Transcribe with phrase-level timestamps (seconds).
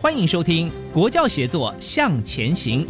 [0.00, 2.86] 欢迎收听《国教协作向前行》。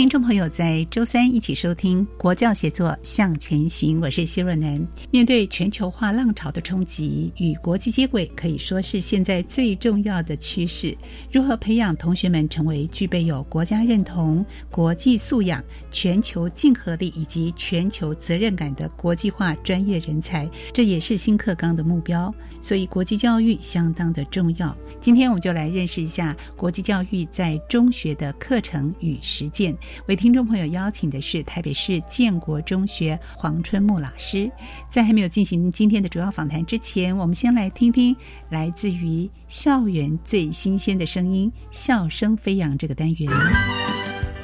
[0.00, 4.82] 听众朋友在周三一起收听《国教写作向前行》，我是谢若楠。
[5.10, 10.96] 面对全球化浪潮的冲击，与国际接轨可以说是现在最重要的趋势。
[11.30, 22.34] 如何培养同学们成为具备有国家认同、国际素养、全球竞合力以及全球责任感的国际化专业人才，这也是新课纲的目标。
[22.62, 24.74] 所以，国际教育相当的重要。
[25.02, 29.76] 今天我们就来认识一下国际教育在中学的课程与实践。
[30.06, 34.50] 为听众朋友邀请的是台北市建国中学黄春木老师。
[34.88, 38.14] 在还没有进行今天的主要访谈之前，我们先来听听
[38.48, 43.30] 来自于校园最新鲜的声音——笑声飞扬这个单元。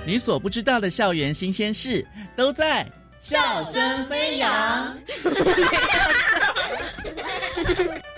[0.07, 2.07] 你所不知道的校园新鲜事，
[2.37, 2.87] 都在
[3.21, 4.97] 笑声飞扬。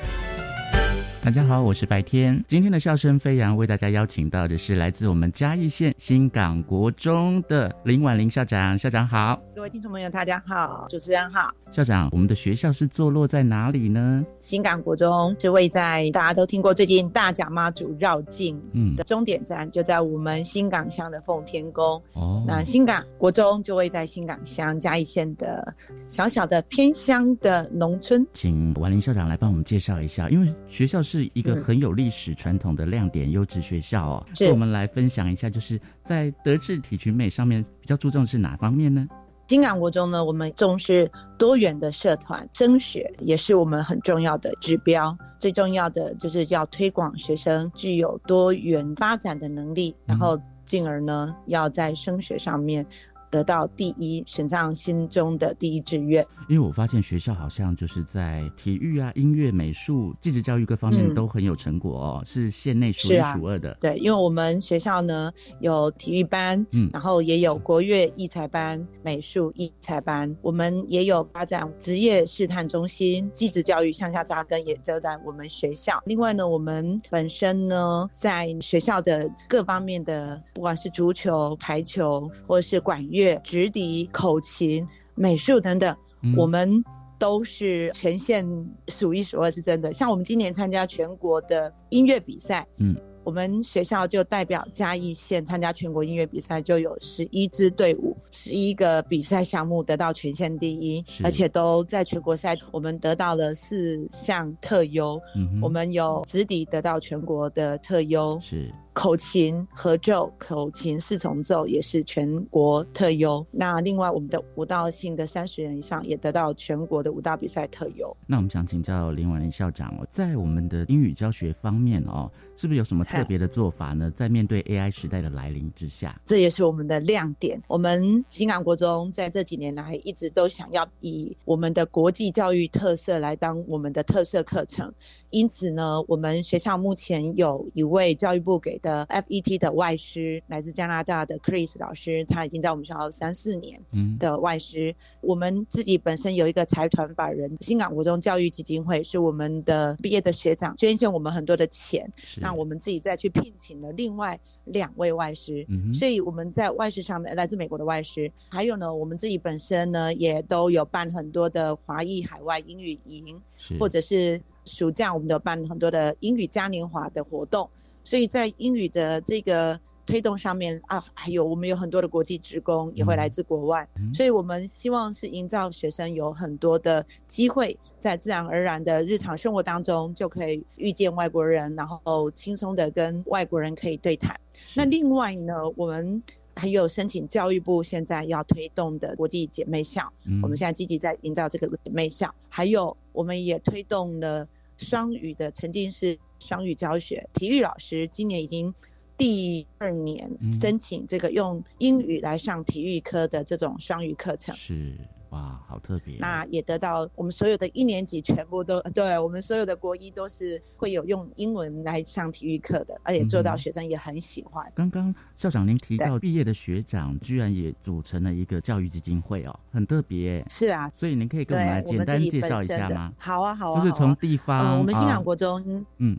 [1.28, 2.42] 大家好，我是白天。
[2.48, 8.78] 今天的笑声飞扬为大家邀请到的是来自我们嘉义县新港国中的林婉玲校长。
[8.78, 11.52] 校长好，各位听众朋友，大家好，主持人好。
[11.70, 14.24] 校长，我们的学校是坐落在哪里呢？
[14.40, 18.58] 新港国中是位在大家都听过最近大甲妈祖绕境
[18.96, 22.02] 的终点站，就在我们新港乡的奉天宫。
[22.14, 25.74] 哦，那新港国中就位在新港乡嘉义县的
[26.06, 28.26] 小小的偏乡的农村。
[28.32, 31.17] 请婉玲校长来帮我们介绍一下，因为学校是。
[31.18, 39.06] 是一个很有历史传统的亮点优质学校哦，跟我们来分享一下，就是在德智体群美上面比较注重的是哪方面呢？
[39.46, 45.16] 金港国中呢，我们重视多元的社团升学，也是我们很重要的指标。
[45.38, 52.84] 最重要的就是要推广学生具有多元发展的能力，然后进而呢，要在升学上面。
[53.30, 56.26] 得到第一，选上心中的第一志愿。
[56.48, 63.76] 因为我发现学校好像就是在体育啊、音乐、美术、技职教育各方面都很有成果哦，是县内数一数二的。
[63.80, 65.30] 对，因为我们学校呢
[65.60, 76.02] 有体育班，嗯，然后也有国乐艺才班、美术艺才班，我们也有发展职业试探中心、技职教育向下扎根，也就在我们学校。
[76.06, 83.17] 另外呢，我们本身呢在学校的各方面的，不管是足球、排球或者是管乐。
[83.18, 85.96] 乐、直笛、口琴、美术等等，
[86.36, 86.82] 我们
[87.18, 88.46] 都是全县
[88.88, 89.92] 数一数二，是真的。
[89.92, 92.96] 像我们今年参加全国的音乐比赛，嗯。
[93.24, 105.20] 我们学校就代表嘉义县参加全国音乐比赛，就有十一支队伍，十一个比赛项目得到全县第一，而且都在全国赛，我们得到了四项特优。
[105.36, 113.44] 嗯，我们有直笛得到全国的特优，是口琴合奏、口琴四重奏也是全国特优。
[113.50, 118.16] 那另外我们的舞蹈性的三十人以上也得到全国的舞蹈比赛特优。
[118.26, 123.04] 那我们想请教林婉玲校长哦，在我们的英语教学方面哦，是不是有什么？
[123.08, 127.58] 特别的做法呢，在面对 AI 时代的来临之下，这也是我们的亮点。
[127.66, 134.92] 我们新港国中在这几年来一直都想要以我们的国际教育特色来当我们的特色课程。
[135.30, 143.80] 因此呢，我们学校目前有一位教育部给的 FET 的外师，来自加拿大的 Chris 老师，他已经在我们学校三四年
[144.18, 144.94] 的外师。
[145.22, 152.06] 我们自己本身有一个财团法人新港国中教育基金会，是我们的毕业的学长捐献我们很多的钱，
[152.36, 152.98] 那我们自己。
[152.98, 155.64] 再去聘请了另外两位外师，
[155.94, 163.40] 所以我们在外师上面来自美国的外师，还有呢，我们自己本身呢也都有办很多的华裔海外英语营，
[163.78, 167.70] 或者是暑假我们都办很多的英语嘉年华的活动，
[168.08, 169.78] 所以在英语的这个。
[170.08, 184.34] 推动上面啊，还有我们有很多的国际职工也会来自国外，所以我们希望是营造学生有很多的机会，在自然而然的日常生活当中就可以遇见外国人，然后轻松的跟外国人可以对谈。
[184.74, 186.22] 那另外呢，我们
[186.56, 190.10] 还有申请教育部现在要推动的国际姐妹校，
[190.42, 198.74] 我们现在积极在营造这个姐妹校，还有我们也推动了双语的沉浸式双语教学，体育老师今年已经。
[199.18, 200.30] 第二年
[200.62, 204.54] 申请这个用英语来上体育科的这种双语课程。
[204.54, 204.92] 是
[205.30, 206.16] 哇，好特别。
[206.18, 214.64] 那也得到我们所有的一年级全部都 对我们所有的国一都是会有用英文来上体育课的，而且做到学生也很喜欢。
[214.74, 220.44] 刚刚校长您提到毕业的学长居然也组成了一个教育基金会哦，很特别。
[220.48, 223.12] 是啊，所以您可以跟我们来简单介绍一下吗？
[223.18, 226.18] 好啊，好啊，就是从地方，我们新港国中，嗯，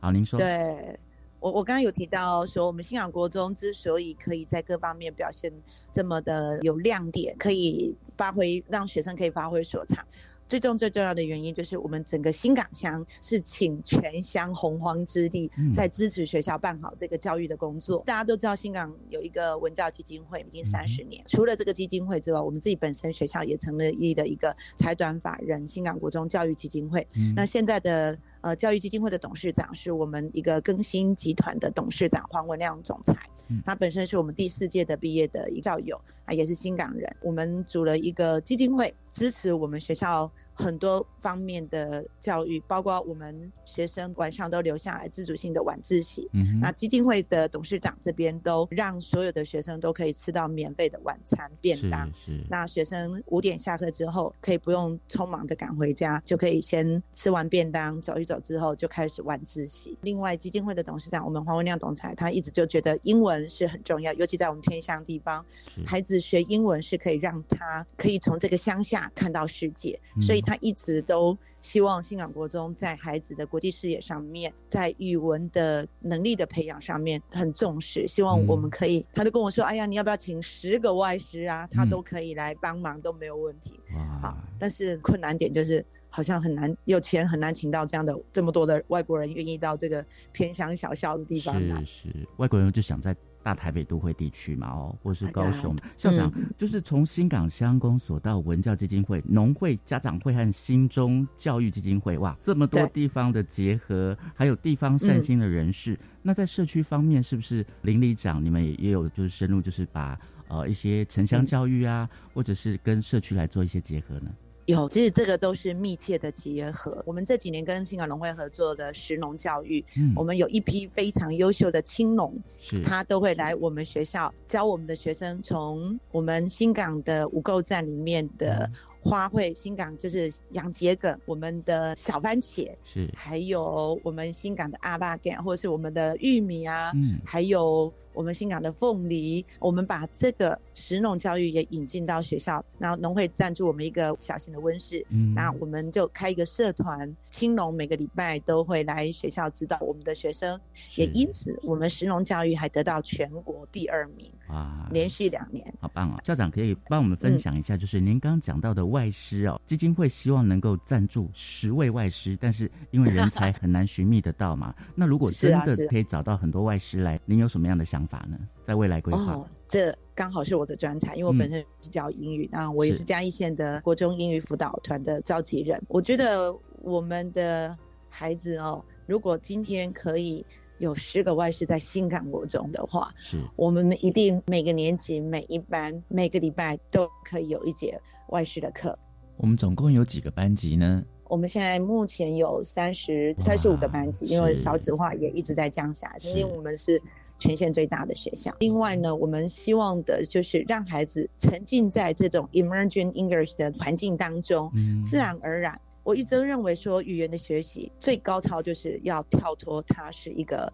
[0.00, 0.38] 好，您说。
[0.38, 0.98] 对。
[1.46, 5.52] 我我刚刚有提到说，我们新港国中之所以可以在各方面表现
[5.92, 10.04] 这么的有亮点，可以发挥让学生可以发挥所长。
[10.48, 18.02] 最重最重要的原因就是我们整个新港乡是请全乡洪荒之力在支持学校办好这个教育的工作。
[18.06, 21.24] 大家都知道新港有一个文教基金会，已经三十年。
[21.26, 27.06] 除了这个基金会之外，我们自己本身学校也成立了一个财团法人新港国中教育基金会。
[27.34, 28.16] 那现在的
[28.46, 33.16] 呃教育基金会的董事长是我们一个更新集团的董事长黄文亮总裁，
[33.64, 37.12] 他本身是我们第四届的毕业的一校友啊，也是新港人。
[37.20, 40.30] 我们组了一个基金会，支持我们学校。
[40.56, 46.26] 很多方面的教育，包括我们学生晚上都留下来自主性的晚自习。
[46.32, 52.10] 嗯，那基金会的董事长这边都让所有的学生都可以吃到免费的晚餐便当。
[52.14, 52.44] 是是。
[52.48, 59.98] 那学生五点下课之后，可以不用匆忙的赶回家，就可以先吃完便当，走一走之后就开始晚自习。
[60.00, 65.44] 另外，基金会的董事长我们黄文亮总裁，他一直就觉得英文是很重要，尤其在我们偏乡地方，
[65.84, 70.42] 孩子学英文是可以让他可以从这个乡下看到世界，所以。
[70.46, 81.66] 他一直都希望新港国中在孩子的国际视野上面，在语文的能力的培养上面很重视，希望我们可以，他就跟我说：“哎呀，你要不要请十个外师啊？
[81.70, 83.78] 他都可以来帮忙，都没有问题。”
[84.22, 91.84] 好，但是困难点就是好像很难，有钱很难请到这样的这么多的外国人愿意到这个偏乡小校的地方来。
[91.84, 93.14] 是是，外国人就想在。
[93.46, 95.72] 大台北都会地区嘛，哦，或是高雄。
[95.96, 105.96] 校长，就是从新港乡公所到文教基金会、农会、家长会和新中教育基金会，哇，这么多地方的结合，还有地方善心的人士。
[106.22, 114.32] 那在社区方面，是不是林里长你们也也有就是深入，就是把呃一些城乡教育啊，或者是跟社区来做一些结合呢？
[114.66, 117.02] 有，其实这个都是密切的结合。
[117.06, 128.68] 我们这几年跟新港农会合作的石农教育，嗯，我们有一批非常优秀的青农，是，他都会来我们学校教我们的学生，从我们新港的五购站里面的
[129.00, 137.92] 花卉，新港就是洋桔梗，我们的小番茄，是，还有我们新港的阿巴干，或者是我们的玉米啊，嗯，还有。
[138.16, 150.58] 我们新港的凤梨，我们把这个食农教育也引进到学校，然后农会赞助我们一个小型的温室，嗯，那我们就开一个社团，青农每个礼拜都会来学校指导我们的学生，
[150.96, 156.18] 也因此我们食农教育还得到全国第二名，啊，连续两年，好棒哦！
[156.24, 168.05] 校长可以帮我们分享一下，就是您刚刚讲到的外师哦，基金会希望能够赞助十位外师，但是因为人才 很难寻觅得到嘛，那如果真的可以找到很多外师来，您有什么样的想？
[168.05, 175.82] 法呢，在未来规划，哦，这刚好是我的专长，因为我本身是教英语，那我也是嘉义县的国中英语辅导团的召集人。
[175.88, 177.76] 我觉得我们的
[178.08, 180.44] 孩子哦，如果今天可以
[180.78, 183.38] 有十个外师在新港国中的话，是。
[183.56, 187.98] 我们一定每个年级每一班每个礼拜都可以有一节
[188.28, 188.98] 外师的课。
[189.36, 191.02] 我们总共有几个班级呢？
[191.28, 197.02] 我们现在目前有三十三十五个班级，因为少子化也一直在降下来，因为我们是
[197.38, 198.54] 全县最大的学校。
[198.60, 204.70] 另外呢，我们希望的就是让孩子沉浸在这种 emerging English 的环境当中，
[205.04, 205.80] 自然而然。
[206.02, 210.72] 我一直认为说，语言的学习最高超就是要跳脱它是一个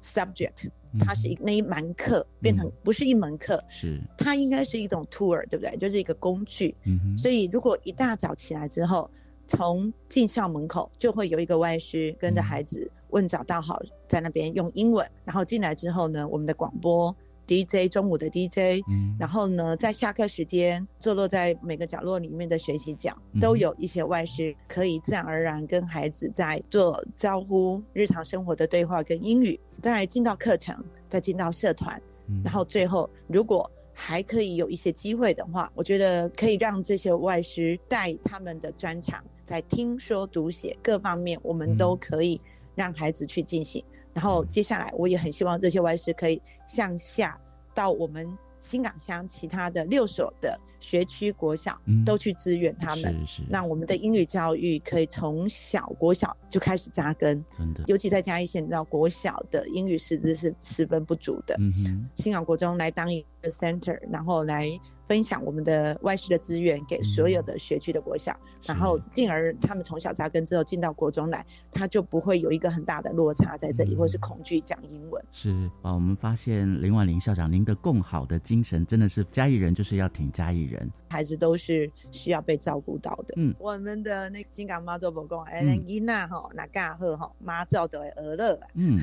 [0.00, 5.76] subject，它是一那一门课变成不是一门课，是它应该是一种 tour，对不对？
[5.78, 6.76] 就是一个工具。
[7.16, 9.10] 所以如果一大早起来之后，
[9.48, 17.14] 从进校门口就会有一个外师跟着孩子问早到好，在那边用英文，然后进来之后呢，我们的广播。
[17.50, 29.58] DJ 中午的 DJ，嗯，然后呢，在下课时间坐落在每个角落里面的学习角，都有一些外师可以自然而然跟孩子在做招呼、日常生活的对话跟英语。
[29.80, 30.76] 再进到课程，
[31.08, 31.98] 再进到社团，
[32.44, 42.38] 然后最后如果还可以有一些机会的话，我觉得可以让这些外师带他们的专长，在听说读写各方面，我们都可以
[42.74, 43.82] 让孩子去进行。
[44.12, 47.40] 然后接下来，我也很希望这些外师可以向下
[47.72, 48.28] 到我们
[48.58, 57.42] 新港乡其他的六所的学区国小，都去支援他们，让我们的英语教育可以从小国小就开始扎根。
[57.56, 61.56] 真的，尤其在嘉义县，到国小的英语师资是十分不足的。
[61.58, 64.78] 嗯哼，新港国中来当一个 center，然后来。
[65.08, 75.24] 分享我们的外事的资源给所有的学区的国小，然后进而他们从小扎根之后进到国中来，他就不会有一个很大的落差在这里，或是恐惧讲英文。
[75.32, 75.50] 是
[75.80, 83.34] 啊，我们发现林婉玲校长您的共好的精神真的是嘉义人就是要挺嘉义人，孩子都是需要被照顾到的。
[83.38, 88.60] 嗯，我们的那金港妈祖伯公哎，伊娜哈那嘎赫哈妈照的俄乐。
[88.74, 89.00] 嗯，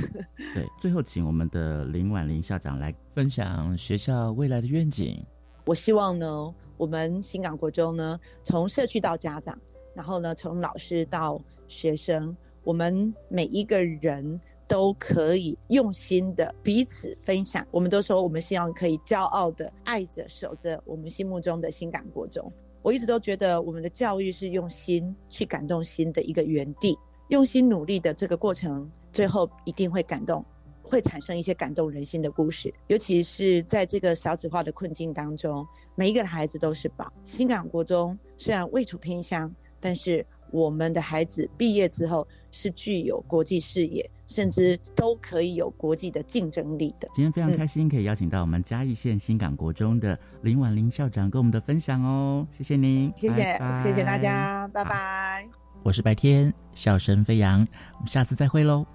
[0.54, 5.26] 对，最后请我们的林婉玲校长来分享学校未来的愿景。
[5.66, 9.58] 我希望呢，我们新港国中呢，从社区到家长，
[9.96, 17.66] 然后呢，从老师到学生，我们每一个人都可以用心的彼此分享。
[17.72, 22.52] 我们都说，我们希望可以骄傲的爱着、守着我们心目中的新港国中。
[22.84, 26.96] 我一直都觉得，我们的教育是用心去感动心的一个园地，
[27.30, 30.46] 用心努力的这个过程，最后一定会感动。
[30.86, 35.66] 会产生一些感动人心的故事，尤其是在这个少子化的困境当中，
[35.96, 37.12] 每一个孩子都是宝。
[37.24, 47.10] 新港国中虽然位处偏乡，但是我们的孩子毕业之后是具有国际视野，甚至都可以有国际的竞争力的。
[47.14, 55.48] 今天非常开心可以邀请到我们嘉义县新港国中的林婉玲校长跟我们的分享哦，谢谢您，谢谢，谢谢大家，拜拜。
[55.84, 58.86] 我是白天，笑声飞扬，我们下次再会喽。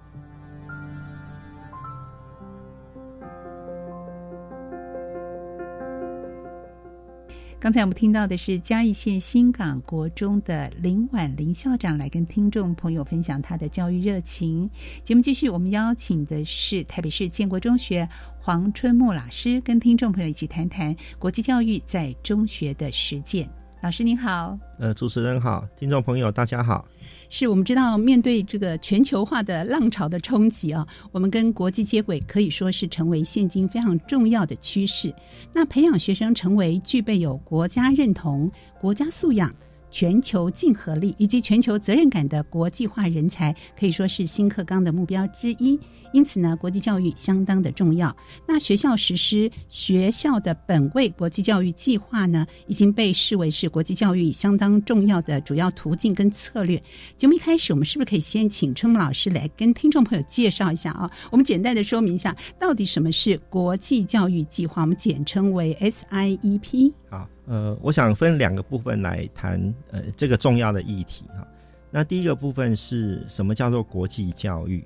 [7.61, 14.67] 刚才我们听到的是嘉义县新港国中的林婉玲校长来跟听众朋友分享她的教育热情。
[15.03, 23.47] 节目继续，我们邀请的是台北市建国中学黄春木老师，跟听众朋友一起谈谈国际教育在中学的实践。
[23.81, 26.85] 老师您好，呃，主持人好，听众朋友大家好。
[27.29, 35.11] 是我们知道，面对这个全球化的浪潮的冲击啊，我们跟国际接轨可以说是成为现今非常重要的趋势。
[35.51, 39.51] 那培养学生成为具备有国家认同、国家素养。
[39.91, 45.77] 全球竞合力以及全球责任感的国际化人才，可以说是新课纲的目标之一。
[46.13, 48.15] 因此呢，国际教育相当的重要。
[48.47, 56.81] 那学校实施学校的本位国际教育计划呢，已经被视为是国际教育相当重要的主要途径跟策略。
[57.17, 61.11] 节目一开始，我们是不是可以先请春木老师来跟听众朋友介绍一下啊？
[61.29, 64.81] 我们简单的说明一下，到底什么是国际教育计划？
[64.81, 66.93] 我们简称为 SIEP。
[67.09, 67.27] 好。
[67.51, 71.45] 呃，我想分两个部分来谈呃这个重要的议题哈。
[71.89, 74.81] 那第一个部分是什么叫做国际教育？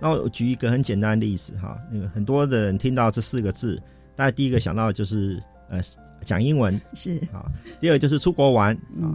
[0.00, 3.78] 那我举一个很简单的例子哈，那个很多的人听到这四个字，
[4.16, 5.82] 大家第一个想到的就是呃
[6.22, 7.44] 讲英文是啊，
[7.78, 9.12] 第二就是出国玩啊。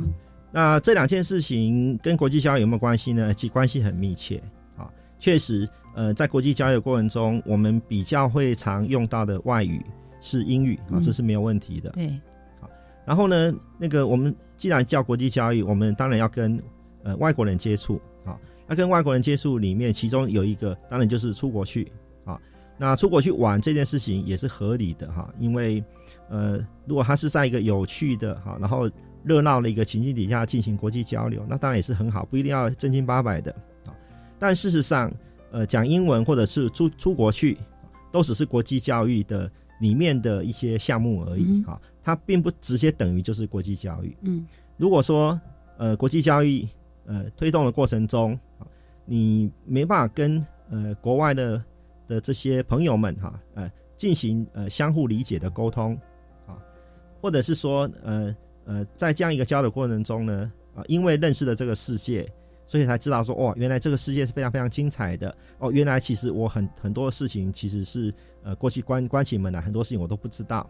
[0.52, 3.34] 那这两件事情跟国际教育有没有关系呢？
[3.34, 4.40] 其关系很密切
[4.78, 4.88] 啊。
[5.18, 9.84] 确实，呃，在国际交流过程中，我们比较会常用到的外语
[10.22, 11.90] 是英语啊，这是没有问题的。
[11.90, 12.14] 对。
[13.08, 16.62] 然后呢，那个我们既然叫国际教育，我们当然要跟
[17.04, 18.38] 呃外国人接触啊。
[18.68, 21.90] 那跟外国人接触里面，其中有一个当然就是出国去
[22.26, 22.38] 啊。
[22.78, 25.82] 那出国去玩这件事情也是合理的哈，因为
[26.28, 28.92] 呃，如果他是在一个有趣的哈，然后
[29.24, 33.54] 热闹的一个情境底下进行国际交流，那当然也是很好，不一定要正经八百的
[33.86, 33.96] 啊。
[34.38, 35.10] 但事实上，
[35.52, 37.58] 呃，讲英文或者是出出国去，
[38.12, 39.50] 都只是国际教育的
[39.80, 41.80] 里面的一些项目而已啊。
[42.08, 44.16] 它并不直接等于就是国际教育。
[44.22, 44.48] 嗯，
[44.78, 45.38] 如果说
[45.76, 46.66] 呃国际教育
[47.06, 48.64] 呃推动的过程中啊，
[49.04, 51.62] 你没办法跟呃国外的
[52.08, 56.00] 的这些朋友们哈呃进行呃相互理解的沟通
[56.46, 56.56] 啊，
[57.22, 58.34] 或者是说呃
[58.64, 62.26] 呃在这样一个交流过程中呢啊，因为认识了这个世界，
[62.68, 70.70] 所以才知道说哦，原来这个世界是非常非常精彩的哦，原来其实我很很多事情其实是呃过去关关起门来很多事情我都不知道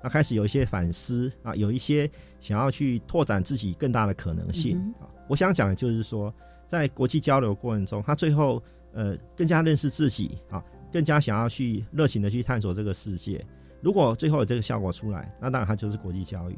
[0.00, 5.06] 啊，那开始有一些反思啊，有一些想要去拓展自己更大的可能性啊。
[5.28, 6.32] 我想讲的就是说，
[6.66, 8.62] 在国际交流过程中，他最后
[8.92, 13.44] 呃更加认识自己啊，更加想要去热情的去探索这个世界。
[13.80, 16.56] 如果最后有这个效果出来，那当然它就是国际教育。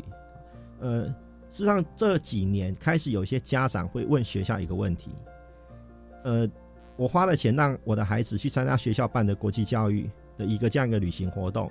[0.81, 1.05] 呃，
[1.51, 5.11] 事实上这几年开始有一些家长会问学校一个问题：，
[6.25, 6.49] 呃，
[6.97, 11.71] 我花了钱让我的孩子去参加学校办的国际教育的一个这样一个旅行活动，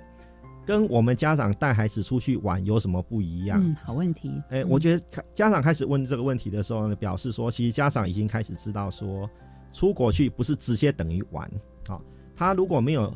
[0.66, 3.60] 跟我们家长带孩子出去玩有什么不一样？
[3.62, 4.42] 嗯，好问题。
[4.50, 9.28] 哎，我觉得家长开始问这个问题的时候呢，表示说，其实家长已经开始知道说，
[9.72, 11.50] 出国去不是直接等于玩。
[11.86, 12.02] 好，
[12.36, 13.12] 他如果没有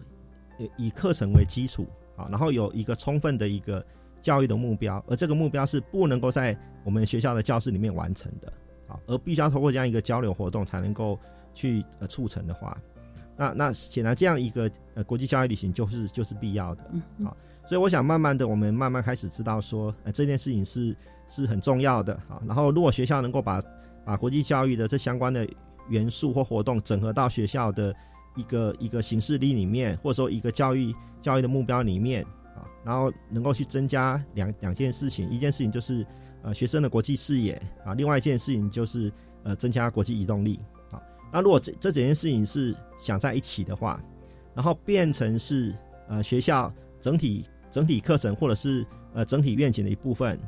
[0.76, 1.86] 以课程为基础。
[2.16, 3.84] 啊，然后有一个充分的一个
[4.22, 8.52] 教育的目标，而这个目标是不能够在我们学校的教室里面完成的，
[8.86, 11.18] 啊，而必须要通过这样一个交流活动才能够
[11.54, 12.80] 去呃促成的话，
[13.37, 16.83] 那那显然这样一个呃国际教育旅行就是就是必要的，
[17.25, 17.37] 啊，
[17.69, 20.97] 所以我想慢慢的我们慢慢开始知道说，呃这件事情是
[21.29, 23.62] 是很重要的，啊，然后如果学校能够把
[24.05, 25.47] 把国际教育的这相关的
[25.88, 27.95] 元素或活动整合到学校的。
[28.37, 32.25] 一个一个形式力里面，或者说一个教育教育的目标里面
[32.57, 36.05] 啊，然后能够去增加两两件事情，一件事情就是
[36.43, 39.12] 呃学生的国际视野啊，另外一件事情就是
[39.45, 40.74] 呃增加国际移动力啊。
[41.35, 44.00] 那如果这这几件事情是想在一起的话，
[44.55, 45.75] 然后变成是
[46.09, 50.38] 呃学校整体整体课程或者是呃整体愿景的一部分，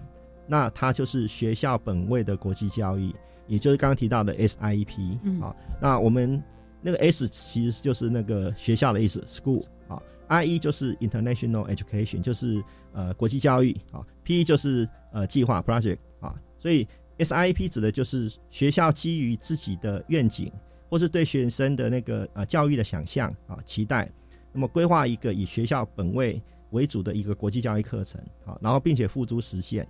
[0.46, 3.12] 那它就是学校本位的国际教育，
[3.48, 5.54] 也就是刚刚提到的 SIEP 嗯啊。
[5.82, 6.42] 那我们。
[6.82, 12.62] 那个 S 其实就是那个学校的意思，school 啊，I E 就是 international education，就是
[12.92, 16.86] 呃国际教育啊，P 就是呃计划 project 啊，所以
[17.18, 20.52] S I E P 指的就是学校基于自己的愿景
[20.88, 24.10] 或是对学生的那个呃教育的想象啊期待，
[24.52, 26.40] 那么规划一个以学校本位
[26.70, 29.86] 为主的一个国际教育课程啊，然后并且付诸实现，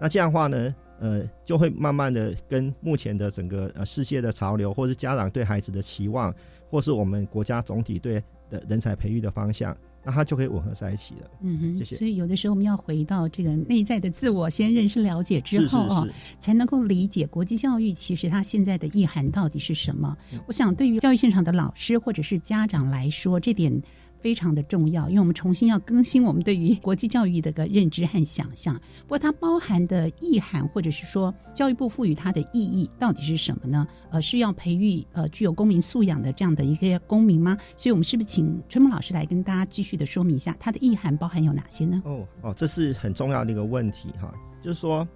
[0.00, 0.74] 那这样的话呢？
[1.02, 6.30] 呃，就会慢慢的跟目前的整个呃世界的潮流，或是家长对孩子的期望，
[6.68, 11.30] 或是我们国家总体对的人才培育的方向，那它就可以吻合在一起了。
[11.42, 11.96] 嗯哼，谢谢。
[11.96, 16.06] 所以有的时候我们要回到这个内在的自我，先认识了解之后啊，
[16.38, 20.16] 才能够理解国际教育其实它现在的意涵到底是什么。
[20.46, 23.82] 我想对于教育现场的老师或者是家长来说，这点。
[24.20, 28.74] 非常的重要，因为我们重新要更新我们对于国际教育的个认知和想象。
[29.02, 33.86] 不过它包含的意涵，或者是说教育部赋予它的意义到底是什么呢？
[34.10, 37.56] 呃，是要培育呃具有公民素养的这样的一个公民吗？
[37.76, 42.02] 所以我们是不是请春梦老师来跟大家继续的说明一下它的意涵包含有哪些呢？
[42.04, 45.06] 哦哦，这是很重要的一个问题哈，就是说，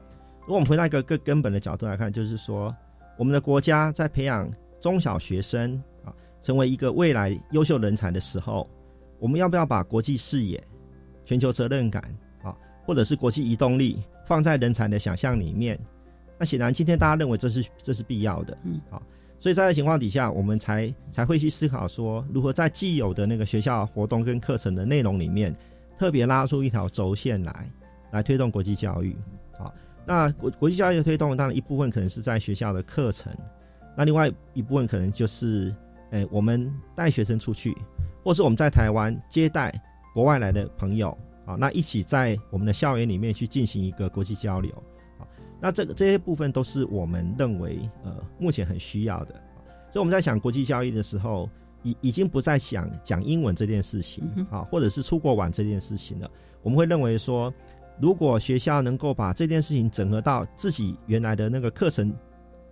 [0.42, 2.74] 如果我们回到一个更根本的角度来看，就是说，
[3.18, 6.12] 我们的国家在培养中小学生啊，
[6.42, 8.68] 成为一个未来优秀人才的时候。
[9.18, 10.62] 我们要不要把国际视野、
[11.24, 12.02] 全球责任感
[12.42, 15.78] 啊，或者是国际移动力放在人才的想象里面？
[16.38, 19.00] 那显然今天大家认为这是这是必要的，嗯，啊，
[19.38, 25.54] 所以在这情况底下，我们才才会去思考说，如何在既有的那个学校活动跟课程的内容里面，
[25.96, 27.70] 特别拉出一条轴线来，
[28.10, 29.16] 来推动国际教育。
[29.56, 29.72] 好，
[30.04, 33.32] 那国国际教育的推动，当然一部分可能是在学校的课程，
[33.96, 35.72] 那另外一部分可能就是，
[36.10, 37.76] 诶，我们带学生出去。
[38.24, 39.72] 或是我们在台湾接待
[40.14, 44.72] 国外来的朋友啊，那一起在我们的校园里面去进行一个国际交流
[45.18, 45.28] 啊，
[45.60, 49.34] 那这个这些部分都是我们认为呃目前很需要的，
[49.92, 51.50] 所以我们在想国际交易的时候，
[51.82, 56.30] 已已经不再想讲英文这件事情啊，或者是出国玩这件事情了。
[56.62, 57.52] 我们会认为说，
[58.00, 62.10] 如果学校能够把这件事情整合到自己原来的那个课程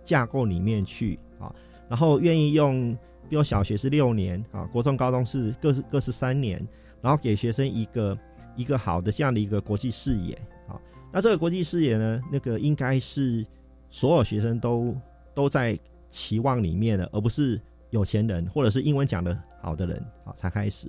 [0.03, 1.53] 架构里面去啊，
[1.87, 2.97] 然后愿意用。
[3.29, 6.65] 比如小学是六年啊，国中、高中是各是各是三年，
[7.01, 8.17] 然后给学生一个
[8.55, 10.33] 一个好的这样的一个国际视野
[10.67, 10.79] 啊。
[11.11, 13.45] 那这个国际视野呢，那个应该是
[13.89, 14.95] 所有学生都
[15.33, 15.77] 都在
[16.11, 17.59] 期望里面的，而不是
[17.89, 20.87] 有钱人或者是英文讲的好的人啊才开始。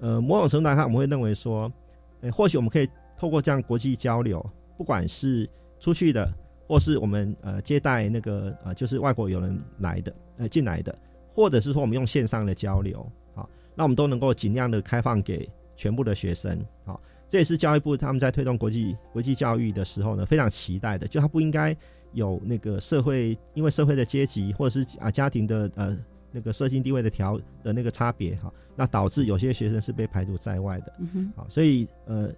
[0.00, 1.72] 呃，某种程度来看，我们会认为说，
[2.20, 4.44] 呃，或许我们可以透过这样国际交流，
[4.76, 5.48] 不管是
[5.80, 6.30] 出去的，
[6.66, 10.96] 或是我们呃接待那个呃就是外国友人来的呃进来的。
[11.36, 15.46] 或者是说我们用线上的交流，好，那我们都能够尽量的开放给
[15.76, 21.76] 全部的学生，好，这也是教育部他们在推动国际国际教育的时候呢，非常期待的，就他不应该
[22.12, 25.94] 有那个社会因为社会的阶级或者是啊家庭的呃
[26.32, 30.92] 那个社经地位的调的那个差别哈，那导致有些学生是被排除在外的，
[31.36, 32.30] 好，所以呃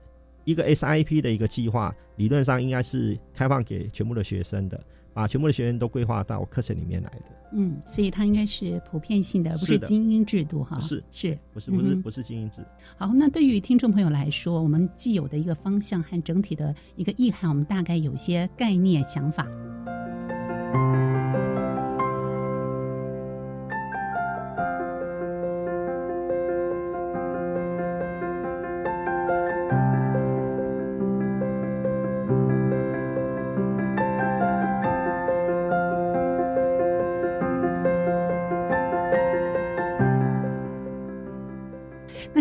[0.45, 4.81] 一个 SIP 的一个计划理论上应该是开放给全部的学生的。
[5.19, 7.25] 把全部的学员都规划到课程里面来的。
[7.51, 10.79] 嗯，所以它应该是普遍性的，而不是精英制度哈。
[10.79, 12.65] 是是，不是不是不是精英制。
[12.97, 19.45] 好，那对于听众朋友来说，我们既有的一个方向和整体的一个意涵，我们大概有些概念想法。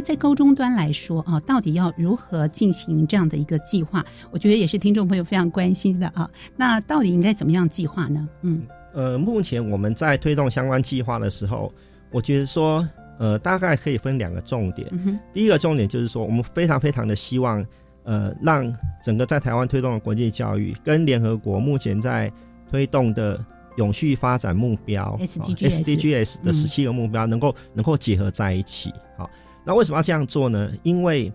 [0.08, 4.02] 在高中端来说啊，到底要如何进行这样的一个计划？
[4.32, 6.32] 我觉得也是听众朋友非常关心的啊。
[6.56, 8.26] 那到底应该怎么样计划呢？
[8.42, 8.62] 嗯，
[8.94, 11.74] 呃，目前我们在推动相关计划的时候，
[12.10, 12.88] 我觉得说，
[13.20, 14.90] 呃，大概可以分两个重点。
[15.34, 17.66] 第一个重点就是说，我们非常非常的希望，
[18.06, 22.32] 呃，让整个在台湾推动的国际教育跟联合国目前在
[22.72, 23.44] 推动的
[23.76, 28.94] 永续发展目标 SDGs 的十七个目标能够能够结合在一起。
[29.18, 29.30] 好。
[29.68, 30.72] 那为什么要这样做呢？
[30.84, 31.30] 因为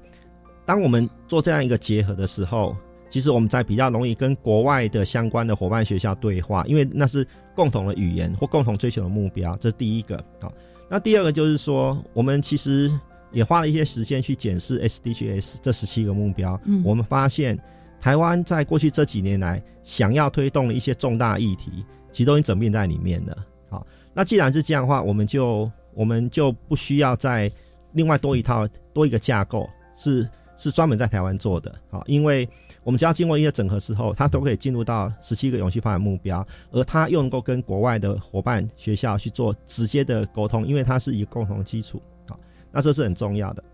[0.65, 2.75] 当我们做这样一个结合的时候，
[3.11, 9.55] 其实我们在比较容易跟国外的相关的伙伴学校对话，因为那是共同的语言或共同追求的目标。
[9.57, 10.51] 这是第一个啊。
[10.89, 12.91] 那第二个就是说，我们其实
[13.33, 16.59] 也花了一些时间去检视 SDGs 这十七个目标。
[16.65, 17.59] 嗯，我们发现
[18.01, 23.37] 台湾在过去这几年来想要推动的一些重大议题，其实都已经整并在里面了。
[23.69, 27.53] 好，那既然是这样的话，我们就我们就不需要再。
[27.93, 32.49] 另外多一套多一个架构是是专门在台湾做的，好，因为
[32.85, 42.39] 我们只要经过一些整合之后，它都可以进入到十七个永续发展目标，而它又能够跟国外的伙伴学校去做直接的沟通，因为它是一个共同基础，好，
[42.71, 43.65] 那这是很重要的。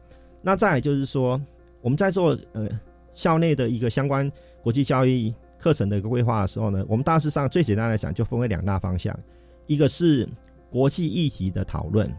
[0.41, 1.41] 那再就是说，
[1.81, 2.69] 我们在做呃
[3.15, 4.31] 校内的一个相关
[4.63, 9.19] 国际教育课程的一个规划的时候呢，我们大致上最简单来讲就分为两大方向，
[9.67, 10.29] 一个是
[10.71, 12.11] 国际议题的讨论。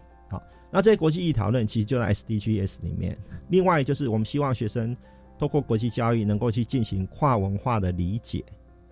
[0.72, 3.18] 那这些国际议讨论其实就在 SDGs 里面。
[3.50, 4.96] 另外就是我们希望学生
[5.38, 8.44] 透过国际教育能够去进行跨文化的理解，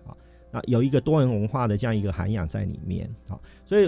[0.06, 0.16] 啊，
[0.50, 3.86] 那有一个多元文化的这样一个涵养在里面，啊，所以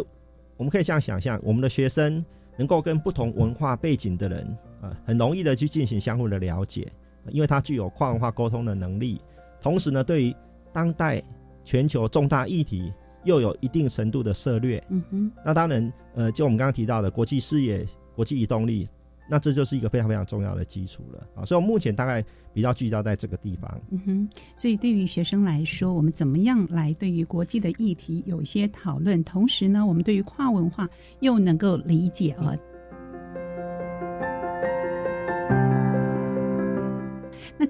[0.57, 2.24] 我们可以这样想象，我们的学生
[2.57, 6.92] 能够跟不同文化背景的人，啊，很容易的去进行相互的了解，
[7.31, 9.20] 因为他具有跨文化沟通的能力，
[9.61, 10.37] 同时呢，对于
[10.72, 11.22] 当代
[11.64, 12.92] 全球重大议题。
[13.24, 18.88] 又有一定程度的涉略，嗯哼，那当然，呃，就我们刚刚提到的国际视野、国际移动力，
[19.28, 21.44] 那这就是一个非常非常重要的基础了啊。
[21.44, 24.28] 所以，我目前大概比较聚焦在这个地方，嗯哼。
[24.56, 30.88] 所以，对于学生来说，我们怎么样来对于国际的议题有一些讨论，同时呢，我们对于跨文化
[31.20, 32.54] 又能够理解啊。
[32.54, 32.69] 那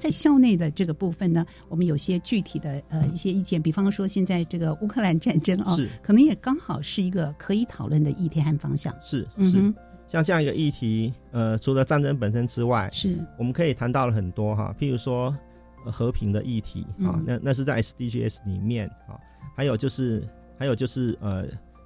[0.00, 8.92] 在校内的这个部分呢，我们有些具体的呃一些意见，比方说现在这个乌克兰战争啊，可能也刚好是一个可以讨论的议题和方向。
[9.02, 9.72] 是，是，
[10.08, 13.16] 像这样一个议题，呃，除了战争本身之外，是。
[13.38, 15.36] 我们可以谈到了很多哈，譬如说
[15.84, 19.20] 和平的议题啊，那那是在 SDGs 里面啊，
[19.54, 20.26] 还有就是
[20.58, 21.44] 还有就是呃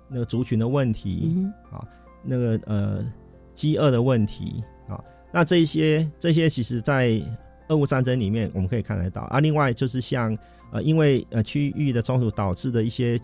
[0.09, 1.87] 那个族群的问题嗯啊，
[2.23, 3.05] 那个呃
[3.55, 7.21] 饥饿的问题啊，那这一些这些其实在
[7.69, 9.41] 俄乌战争里面，我们可以看得到啊。
[9.41, 10.37] 另外就是像
[10.73, 13.19] 呃，因为呃区域的冲突导致的一些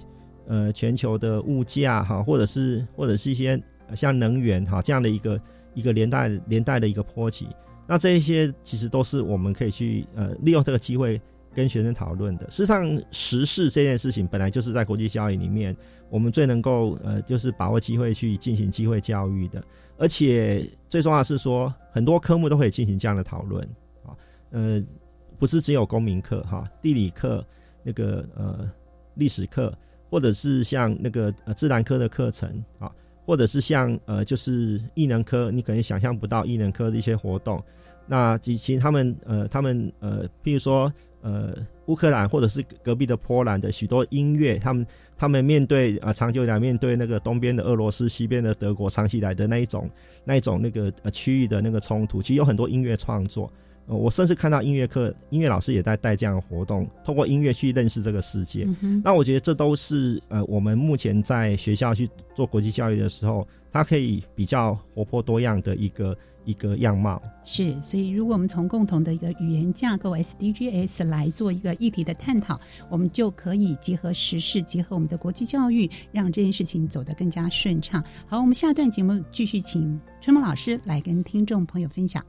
[0.47, 3.61] 呃全球的物价哈，或者是或者是一些
[3.95, 5.41] 像能源哈这样的一个
[5.75, 7.49] 一个连带连带的一个波及。
[7.87, 11.21] 那这一些其实都是我们可以去呃利用这个机会
[11.53, 12.45] 跟学生讨论的。
[12.49, 15.77] 事实上，时事这件事情本来就是在国际教育里面
[16.09, 19.63] 我们最能够呃就是把握机会去进行机会教育的。
[19.99, 23.69] 而且最重要的是说，很多科目都可以进行这样的讨论。
[24.51, 24.83] 呃，
[25.39, 27.45] 不是只有公民课哈，地理课、
[27.83, 28.71] 那个呃
[29.15, 29.73] 历史课，
[30.11, 32.91] 或者是像那个呃自然科的课程啊，
[33.25, 37.63] 或者是像呃就是艺能科，你可能想象不到艺能科的一些活动。
[38.07, 41.55] 那其其实他们呃他们呃，譬如说呃
[41.87, 44.87] 乌克兰或者是隔壁的波兰的许多音乐，他们
[45.17, 49.89] 他们面对啊长久以来面对那个东边的俄罗斯、西边的德国长期以来的那一种
[50.25, 53.53] 那一种那个呃区域的那个冲突，其实有很多音乐创作。
[53.91, 58.67] 我甚至看到音乐课，音乐老师也在带这样的活动，通过音乐去认识这个世界。
[59.03, 67.21] 那我觉得这都是呃，我们目前在学校去做国际教育的时候，它可以比较活泼多样的一个一个样貌。
[67.45, 78.05] 是，所以如果我们从共同的一个语言架构 SDGs 来做一个议题的探讨，我们就可以结合时事，结合我们的国际教育，让这件事情走得更加顺畅。
[78.29, 82.25] 好，我们下段节目继续请春梦老师来跟听众朋友分享。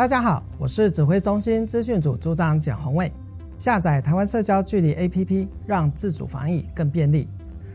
[0.00, 3.12] 大家好，我是指挥中心资讯组组长简宏伟。
[3.58, 7.28] 下载台湾社交距离 APP，让自主防疫更便利。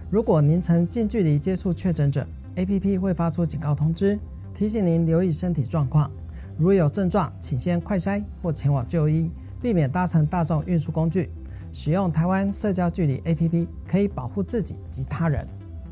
[0.09, 4.17] 如果您曾近距离接触确诊者，APP 会发出警告通知，
[4.55, 6.09] 提醒您留意身体状况。
[6.57, 9.29] 如有症状，请先快筛或前往就医，
[9.61, 11.29] 避免搭乘大众运输工具。
[11.71, 15.47] 使用台湾社交距离 APP 可以保护自己及他人。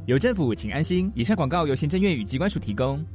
[0.07, 1.11] 有政府，请安心。
[1.13, 3.05] 以上广告由行政院与机关署提供。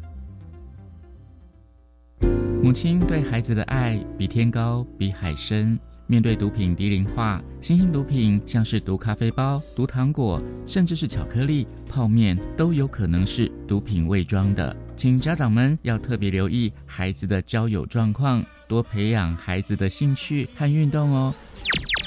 [2.69, 5.81] 母亲对孩子的爱比天高，比海深。
[6.07, 14.77] 面对毒品低龄化，新型毒品像是毒咖啡包、毒糖果，甚至是巧克力、泡面，都有可能是毒品伪装的。
[14.97, 21.33] 请家长们要特别留意孩子的交友状况，多培养孩子的兴趣和运动哦。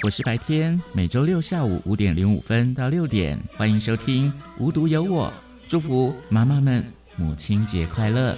[0.04, 5.28] 我是白天，每周六下午五点零五分到六点，欢迎收听《无独有我》，
[5.67, 8.38] 祝福妈妈们母亲节快乐。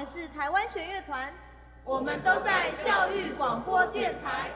[0.00, 1.30] 我们是台湾弦乐团，
[1.84, 4.50] 我们都在教育广播电台。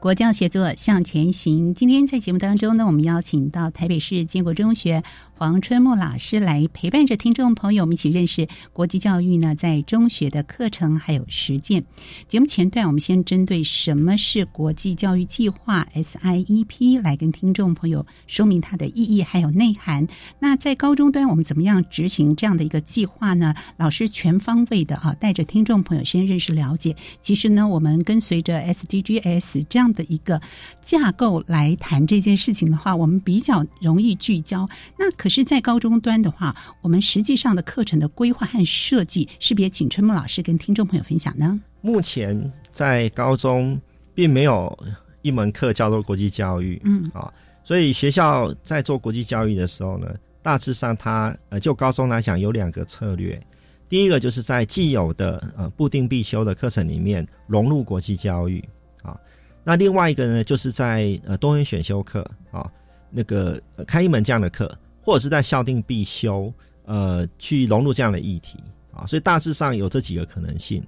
[0.00, 1.74] 国教协作向前行。
[1.74, 5.02] 今天在节目当中呢，我们邀请到台北市建国中学。
[5.40, 11.82] 黄春木老师来陪伴着听众朋友我们一起认识国际教育呢，在中学的课程还有实践。
[12.28, 20.06] 节目前段，我们先针对什么是国际教育计划 （SIEP） 来跟听众朋友说明它的意义还有内涵。
[20.40, 23.54] 那在高中端，我们怎么样执行这样的一个计划呢？
[23.78, 26.94] 老师全方位的啊，带着听众朋友先认识了解。
[27.22, 30.38] 其实呢，我们跟随着 SDGs 这样的一个
[30.82, 34.68] 架构来谈这件事情的话，我们比较容易聚焦。
[34.98, 41.58] 那可是，在高中端的话，我们实际上的课程的规划和设计，是不是请春木老师跟听众朋友分享呢？
[41.80, 43.80] 目前在高中
[44.14, 44.76] 并没有
[45.22, 50.12] 一门课叫做国际教育，嗯啊，所以学校在做国际教育的时候呢，
[50.42, 53.40] 大致上它呃就高中来讲有两个策略，
[53.88, 58.62] 第一个就是在既有的呃固定必修的课程里面融入国际教育
[59.02, 59.18] 啊，
[59.62, 62.70] 那另外一个呢，就是在呃多元选修课啊，
[63.10, 64.76] 那个开一门这样的课。
[65.02, 66.52] 或者是在校定必修，
[66.84, 68.58] 呃，去融入这样的议题
[68.92, 70.82] 啊，所以大致上有这几个可能性。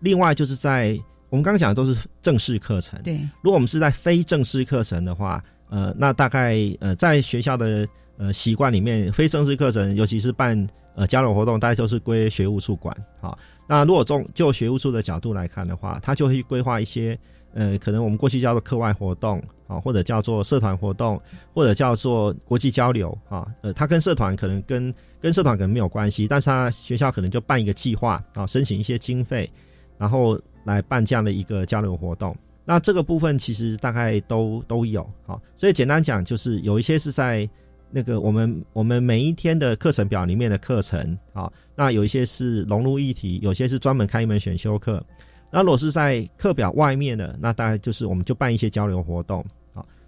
[0.00, 0.98] 另外，就是在
[1.28, 3.18] 我们刚刚讲的都是正式课程，对。
[3.42, 12.96] 如果我们是在非正式课程的话，呃，那大概呃，在学校的呃习惯里面，非正式课程，尤其是办呃交流活动，大概都是归学务处管。
[13.20, 17.18] 好，那如果从就学务处的角度来看的话，他就会规划一些。
[17.54, 21.20] 呃，可能我们过去叫做课外活动啊，或者叫做社团活动，
[21.52, 23.46] 或者叫做国际交流啊。
[23.62, 29.50] 呃，他跟社团可能跟跟社团可能没有关系，但是他学校可能就办一个计划啊，申请一些经费，
[29.98, 32.36] 然后来办这样的一个交流活动。
[32.64, 35.40] 那这个部分其实大概都都有啊。
[35.56, 37.48] 所以简单讲，就是有一些是在
[37.90, 45.02] 那个我们我们每一天的课程表里面的课程啊，那有一些是融入议题，有些是专门开一门选修课。
[45.48, 49.46] 那如果是在课表外面的，那大概就是我们就办一些交流活动，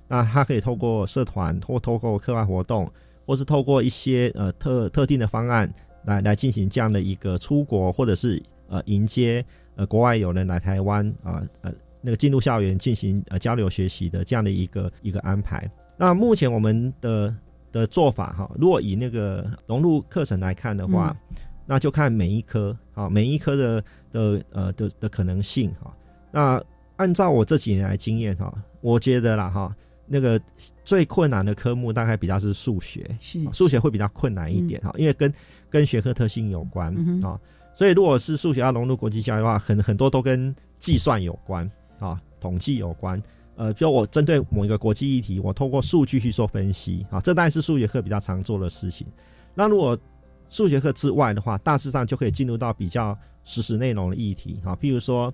[0.09, 2.91] 那他可以透过社团或透过课外活动，
[3.25, 5.73] 或是透过一些呃特特定的方案
[6.05, 9.45] 来来进行这样的一个出国或者是呃迎接
[9.77, 15.71] 呃国外友人来台湾啊呃那个进入校园进行呃交流学习的这样的一个一个安排。
[15.97, 17.35] 那目前我们的
[17.71, 21.17] 的做法哈，如果以那个融入课程来看的话。
[21.71, 25.95] 那就看每一科啊，每一科的的呃的的可能性哈。
[26.33, 26.65] 那
[26.97, 29.77] 按照我这几年来经验哈，我觉得啦哈，
[30.09, 30.41] 那个
[30.85, 35.33] 最困难的科目大概比较是数学，是数学会比较困难一点哈，因为跟
[35.69, 36.93] 跟学科特性有关
[37.23, 37.39] 啊。
[37.77, 43.23] 所以如果是数学要融入国际教育的话，很很多都跟计算有关啊，统计有关。
[43.57, 49.07] 呃，比如我针对某一个国际议题，我通过数据去做分析啊，这当然是数学课比较常做的事情。
[49.55, 49.99] 那如果
[50.49, 55.33] 数学课之外的话，大致上就可以进入到比较实时内容的议题啊，譬如说。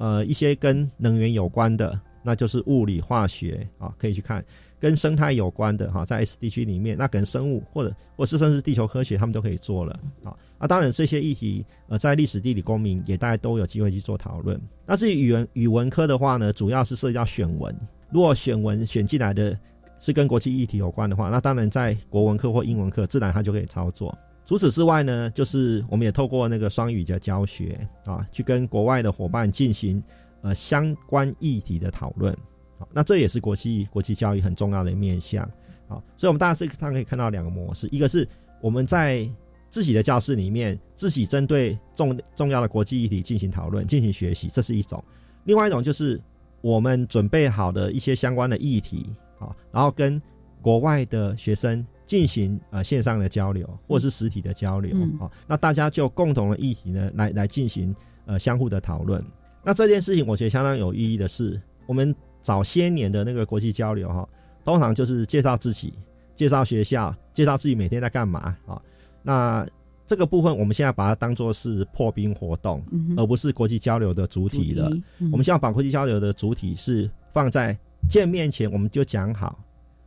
[0.00, 4.40] 呃，一些跟能源有关的，那就是物理化学啊，可以去看；
[4.78, 10.36] 跟生态有关的哈，在 S D 区里面，那可能生物或者或是甚至地球科学，他们都可以做了啊。
[10.58, 14.60] 啊，当然这些议题呃，在历史、地理、公民也大家都有机会去做讨论。
[14.86, 17.74] 那至于语文语文科的话呢，主要是涉及到选文。
[18.10, 19.56] 如果选文选进来的
[20.00, 24.16] 是跟国际议题有关的话，那当然在国文课或英文课，自然它就可以操作。
[24.46, 30.02] 除此之外呢，就是我们也透过那个双语的教学啊，去跟国外的伙伴进行
[30.42, 32.36] 呃相关议题的讨论。
[32.78, 35.48] 好，那这也是国际国际教育很重要的面向。
[35.88, 38.28] 好，所以我们大致上可以看到两个模式：一个是
[38.60, 39.28] 我们在
[39.70, 44.98] 自己的教室里面自己针对重重要的国际议题进行讨论、进行学习，这是一种；
[45.44, 46.20] 另外一种就是
[46.60, 50.20] 我们准备好的一些相关的议题，好，然后跟
[50.62, 51.86] 国外的学生。
[52.08, 59.22] 进行呃线上的交流，或者是实体的交流啊，那大家就共同的议题呢，来来进行呃相互的讨论。
[59.62, 64.28] 那这件事情我觉得相当有意义的是，我们早些年的那个国际交流哈，
[64.64, 65.92] 通常就是介绍自己、
[66.36, 68.80] 介绍学校、介绍自己每天在干嘛啊。
[69.22, 69.66] 那
[70.06, 72.82] 这个部分我们现在把它当做是破冰活动，
[73.16, 74.90] 而不是国际交流的主体了。
[75.32, 77.76] 我们希望把国际交流的主体是放在
[78.08, 79.58] 见面前，我们就讲好。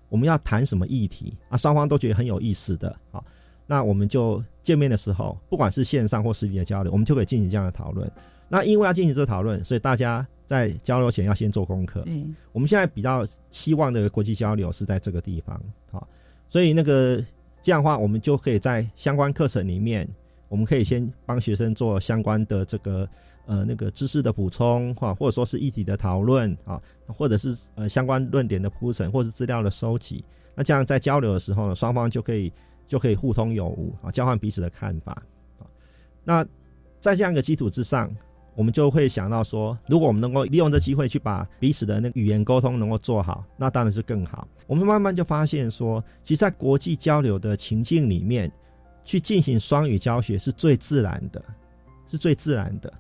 [0.10, 1.56] 我们要谈什么议题啊？
[1.56, 3.24] 双方都觉得很有意思的啊，
[3.66, 8.12] 那我们就见面的时候，不管是线上或实体的交流，我们就可以进行这样的讨论。
[8.52, 12.04] 那因为要进行这个讨论，所以大家在交流前要先做功课。
[12.06, 15.56] 嗯，我们现在比较希望的国际交流是在这个地方
[15.92, 16.06] 啊，
[16.50, 17.24] 所以那个
[17.62, 20.06] 这样的话，我们就可以在相关课程里面，
[20.50, 23.08] 我们可以先帮学生做相关的这个。
[23.48, 30.24] 呃，那个知识的补充哈，或者说是议题的讨论啊，或者是呃相关论点的铺陈，或是资料的收集。
[30.56, 32.54] 那这样在交流的时候呢，双方就可以
[32.88, 35.12] 就可以互通有无啊，交换彼此的看法
[35.58, 35.66] 啊。
[36.24, 36.46] 那
[37.02, 38.16] 在这样一个基础之上，
[38.62, 44.48] 我们就会想到说，如果我们能够利用这机会去把彼此的那个语言沟通能够做好，那当然是更好。
[44.68, 48.52] 我们慢慢就发现说，其实，在国际交流的情境里面，
[49.04, 51.44] 去进行双语教学是最自然的，
[52.08, 52.94] 是最自然的。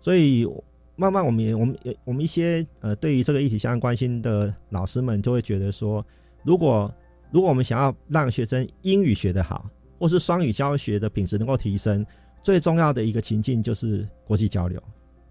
[0.00, 0.46] 所以
[0.94, 6.06] 慢慢，我们也我们我们一些呃，对于这个议题相当关心的老师们，就会觉得说，
[6.44, 6.88] 如果
[7.32, 12.06] 如果我们想要让学生英语学得好，或是双语教学的品质能够提升，
[12.42, 14.82] 最重要的一个情境就是国际交流。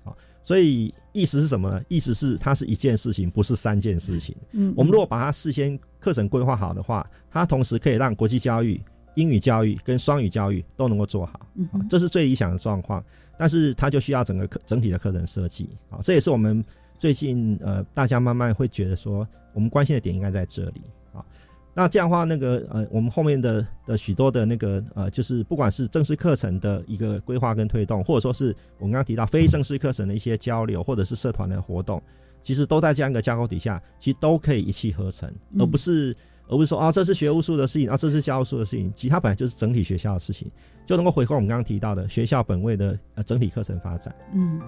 [0.03, 1.83] 好，所以意思是什么呢？
[1.87, 4.35] 意思是它是一件事情，不是三件事情。
[4.51, 8.81] 嗯，我们如果把它事先课程规划好的话，它同时可以让国际教育、
[9.15, 11.47] 英语教育跟双语教育都能够做好。
[11.55, 13.03] 嗯，这是最理想的状况。
[13.37, 16.63] 但是它就需要整个课整体的课程设计啊，这也是我们
[16.99, 21.25] 最近呃大家慢慢会觉得说，我们关心的点应该在这里啊。
[21.73, 32.01] 那这样的话，那个呃，我们后面的的许多的那个呃，就是不管是正式课程的一个规划跟推动，或者说是我们刚刚提到非正式课程的一些交流，或者是社团的活动，
[32.43, 36.15] 其实都在这样一个架构底下，其实都可以一气呵成，而不是。
[36.47, 40.51] 而不是说啊，这是学务术的事情啊，这是教务处的事情，其实它本来就是整体学校的事情，
[40.85, 44.13] 就能够回馈我们刚刚提到的学校本位的呃整体课程发展。
[44.33, 44.59] 嗯。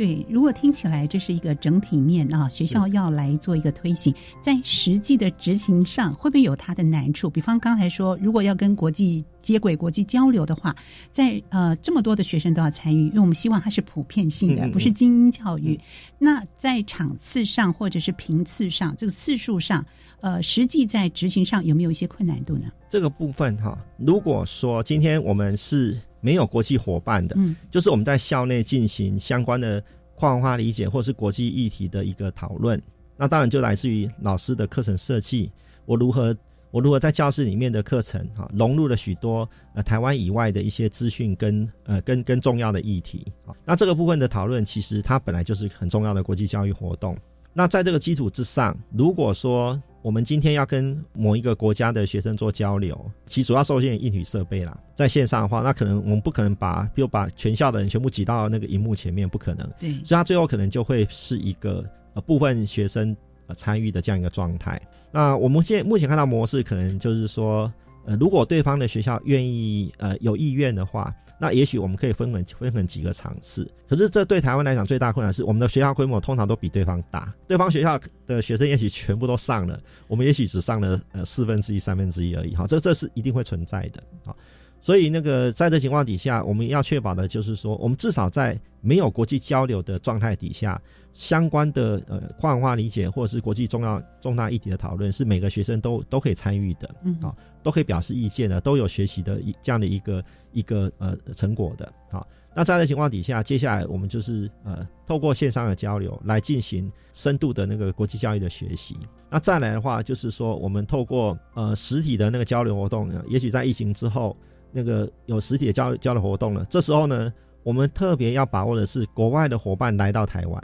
[0.00, 7.28] 对，如果听起来这是一个整体面啊，学校要来做一个推行，在实际的执行上会不会有它的难处？
[7.28, 10.74] 比方刚才说，如果要跟国际接轨、国际交流的话，
[11.12, 15.78] 在呃这么多的学生都要参与，因为我们希望它是普遍性的，不是精英教育。
[16.18, 19.84] 那在场次上或者是频次上，这个次数上，
[20.22, 22.68] 呃，实际在执行上有没有一些困难度呢？
[22.88, 26.00] 这个部分哈，如果说今天我们是。
[26.22, 29.82] 没有国际伙伴的，嗯，就是我们在校内进行相关的
[30.20, 32.80] 跨文化理解或是国际议题的一个讨论。
[33.16, 35.50] 那当然就来自于老师的课程设计，
[35.86, 36.36] 我如何
[36.70, 43.54] 我如何在教室里面的课程哈融入了许多呃台湾以外的一些资讯跟呃跟跟重要的议题啊。
[43.64, 47.16] 那这个部分的讨论其实它本来就是很重要的国际教育活动。
[47.54, 54.78] 那在这个基础之上，如果说我们今天要跟某一个国家的学生做交流，其主要受限于硬体设备啦。
[54.94, 59.70] 在线上的话，那可能我们不可能把，比如把全校的人全部挤到那个荧幕前面，不可能。
[59.78, 61.84] 对，所以他最后可能就会是一个
[62.14, 63.14] 呃部分学生
[63.54, 64.80] 参与的这样一个状态。
[65.12, 67.70] 那我们现目前看到模式，可能就是说，
[68.06, 73.66] 呃，如果对方的学校愿意呃有意愿的话，那也许我们可以分成分成几个场次。
[73.88, 82.54] 可是这对台湾来讲最大困难是，我们的学校规模通常都比对方大，对方学校的学生也许全部都上了，我们也许只上了呃四分之一、三分之一而已。
[82.54, 84.36] 哈，这这是一定会存在的啊。
[84.82, 90.80] 所以，那个在这情况底下，我们要确保的就是说，我们至少在没有国际交流的状态底下，
[91.12, 108.96] 相关的呃跨文化理解或者是国际重要重大议题的讨论，是每个学生都都可以参与的，嗯，啊，都可以表示意见的，都有学习的一这样的一个一个呃成果的，啊，那在这情况底下，接下来我们就是呃透过线上的交流来进行深度的那个国际教育的学习。
[109.28, 114.34] 那再来的话，就是说我们透过呃实体的那个交流活动，也许在疫情之后。
[114.72, 120.62] 那个有实体的交交流活动了，这时候呢，我们特别要把握的是国外的伙伴来到台湾，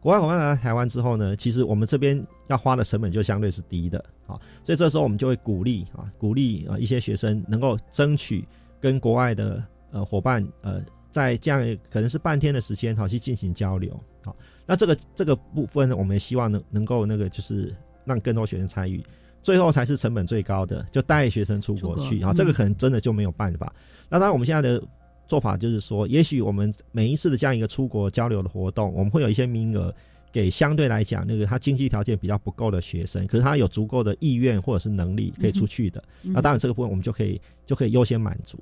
[0.00, 8.46] 国外伙伴来到台湾之后呢，其实我们这边要花的成本就相对是低的，啊，所以这时候我们就会鼓励啊，鼓励啊一些学生能够争取
[8.80, 14.36] 跟国外的呃伙伴呃在这样可能是半天的时间好去进行交流，好，
[14.66, 17.74] 那这个这个部分呢我们希望能能够那个就是
[18.04, 19.02] 让更多学生参与。
[19.42, 23.72] 最后才是成本最高的，就带学生出国去啊，这个可能真的就没有办法。
[24.08, 24.82] 那当然，我们现在的
[25.26, 29.94] 做法就是说，也许我们每一次的这样一个出国交流的活动，我们会有一些名额
[30.32, 36.02] 给相对来讲那个他经济条件比较不够的学生，可是他有足够的意愿或者是能力可以出去的。
[36.22, 38.58] 那当然，这个部分我们就可以就可以优先满足。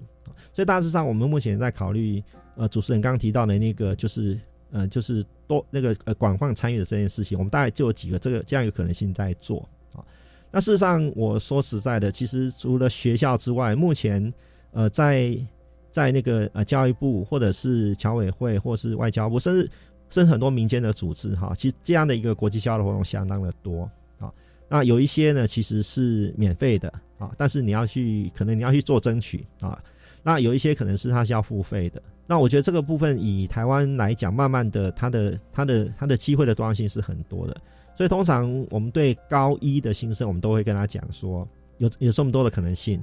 [0.53, 2.23] 所以大致上，我们目前在考虑
[2.57, 4.39] 呃，主持人刚刚提到的那个就是
[4.71, 9.69] 呃，就是多那个呃广泛参与的这件事情，我们大概就有几个这个这样一个可能性在做。
[10.51, 14.33] 那事实上，我说实在的，其实除了学校之外，目前，
[14.73, 15.37] 呃，在
[15.91, 19.71] 在那个呃教育部或者是侨委会或是外交部，甚至
[20.09, 24.33] 甚至很多民间的组织哈，其实这样的一个国际交流活动相当的多啊。
[24.69, 26.89] 那有一些呢，其实是免费的
[27.19, 29.79] 啊，但是你要去，可能你要去做争取啊。
[30.23, 32.03] 那有一些可能是它是要付费的。
[32.27, 37.57] 那我觉得这个部分以台湾来讲，慢慢的，它的它的它的机会的多样性是很多的。
[37.97, 43.03] 所以通常我们对高一的新生，我们都会跟他讲说，有有这么多的可能性，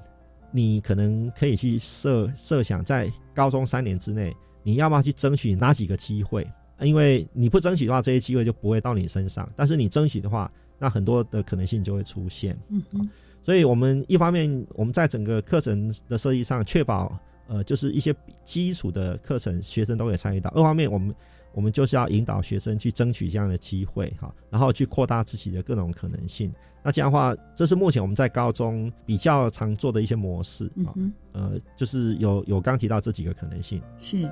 [0.51, 4.31] 你可能可以去设设想，在高中三年之内，
[4.61, 6.47] 你要不要去争取哪几个机会？
[6.79, 12.55] 因为你不争取的话，这些机会就不会到你身上；但是你争取的话，那很多的可能性就会出现。
[12.69, 13.09] 嗯嗯。
[13.41, 17.17] 所以我们一方面我们在整个课程的设计上，确保
[17.47, 18.13] 呃就是一些
[18.43, 21.15] 基础的课程学生都可以参与到；二方面我们。
[21.53, 26.51] 我们就是要引导学生去争取这样的机会，哈，然后去扩大自己的各种可能性。
[26.83, 30.91] 那这样的话，这是目前我们在高中比较常做的一些模式，啊，
[31.31, 34.29] 呃，就是有有刚提到这几个可能性，是。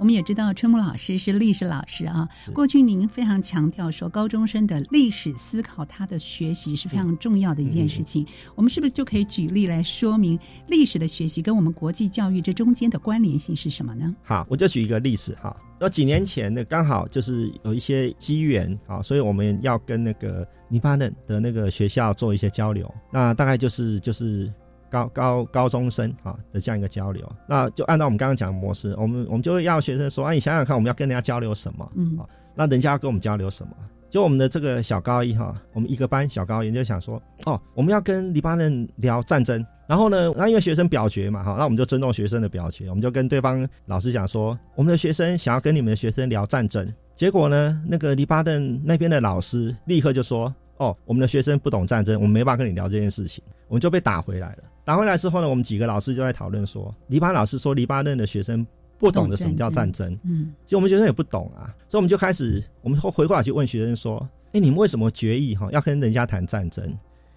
[0.00, 2.26] 我们也知道春木老师是历史老师啊。
[2.54, 8.26] 过去您非常强调说，高中生的历史思考，他的学习是非常重要的一件事情。
[8.54, 14.16] 我们是不是就可以举例来说明历史的学习跟我们国际教育这中间的关联性是什么呢？
[14.22, 15.54] 好，我就举一个例子哈。
[15.78, 22.90] 那几年前呢，刚好就是有一些机缘啊，所以我们要跟那个黎巴嫩的那个学校做一些交流。
[23.12, 24.50] 那大概就是就是。
[24.90, 31.92] 高高高中生啊的这样一个交流，那就按照我们刚刚讲的模式，我们我们就会要学生说，啊，你想想看，我们要跟人家交流什么？
[31.94, 33.72] 嗯，啊，那人家要跟我们交流什么？
[34.10, 54.64] 就我们的这个小高一哈，我们一个班小高一就想说，哦，我们要跟黎巴嫩聊战争，然后呢，那因为学生表决嘛，哈，那我们就尊重学生的表决，我们就跟对方老师讲说，我们的学生想要跟你们的学生聊战争，结果呢，那个黎巴嫩那边的老师立刻就说，哦，我们的学生不懂战争，我们没办法跟你聊这件事情，我们就被打回来了。
[54.82, 58.66] 打回来之后呢，我们几个老师就在讨论说，黎巴老师说黎巴嫩的学生
[58.98, 66.90] 不懂得什么叫战争，嗯，其实我们学生也不懂啊，所以我们就开始，我们回过来去问学生说，哎，你们为什么决议哈要跟人家谈战争？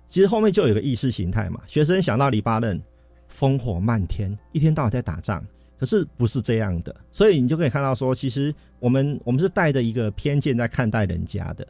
[0.07, 2.81] 其实后面就有个意识形态嘛，学生想到黎巴嫩
[3.37, 5.43] 烽火漫天，一天到晚在打仗，
[5.77, 11.67] 可是不是这样的，所以你就可以看到说，其实我们我们是带着一个偏见在看待人家的。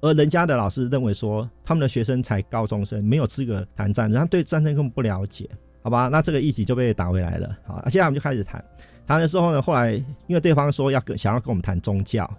[0.00, 5.48] 而人家的老师认为说，他们的学生才高中生，没有资格谈战争，他对战争根本不了解，
[5.82, 6.08] 好吧？
[6.08, 7.56] 那这个议题就被打回来了。
[7.66, 8.62] 好，现在我们就开始谈，
[9.06, 9.92] 谈的时候呢，后来
[10.26, 12.30] 因为对方说要跟想要跟我们谈宗教，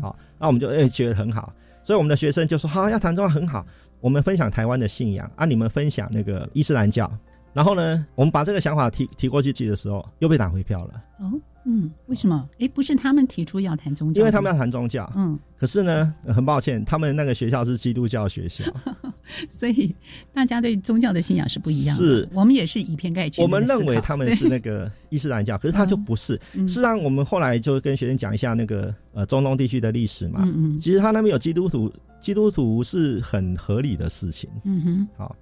[0.00, 1.52] 好，那我们就诶觉得很好，
[1.84, 3.66] 所以我们的学生就说好，要谈宗教很好，
[4.00, 7.10] 我们分享台湾的信仰啊，你们分享那个伊斯兰教，
[7.56, 11.02] 然后呢，我们把这个想法提提过去的时候，又被打回票了。
[11.20, 11.32] 哦，
[11.64, 12.46] 嗯，为什么？
[12.58, 15.10] 哎，不是他们提出要谈宗教，因为他们要谈宗教。
[15.16, 18.62] 嗯，可是呢，很抱歉，他们那个学校是基督教学校，
[19.48, 19.96] 所以
[20.34, 21.96] 大家对宗教的信仰是不一样。
[21.96, 23.42] 是我们也是以偏概全。
[23.42, 26.38] 我们认为他们是那个 伊斯兰教，可是他就不是。
[26.52, 30.42] 实际上，我们后来就跟学生讲一下那个呃中东地区的历史嘛。
[30.44, 31.90] 嗯嗯，其实他那边有基督徒，
[32.20, 34.50] 基督徒是很合理的事情。
[34.64, 35.34] 嗯哼，好。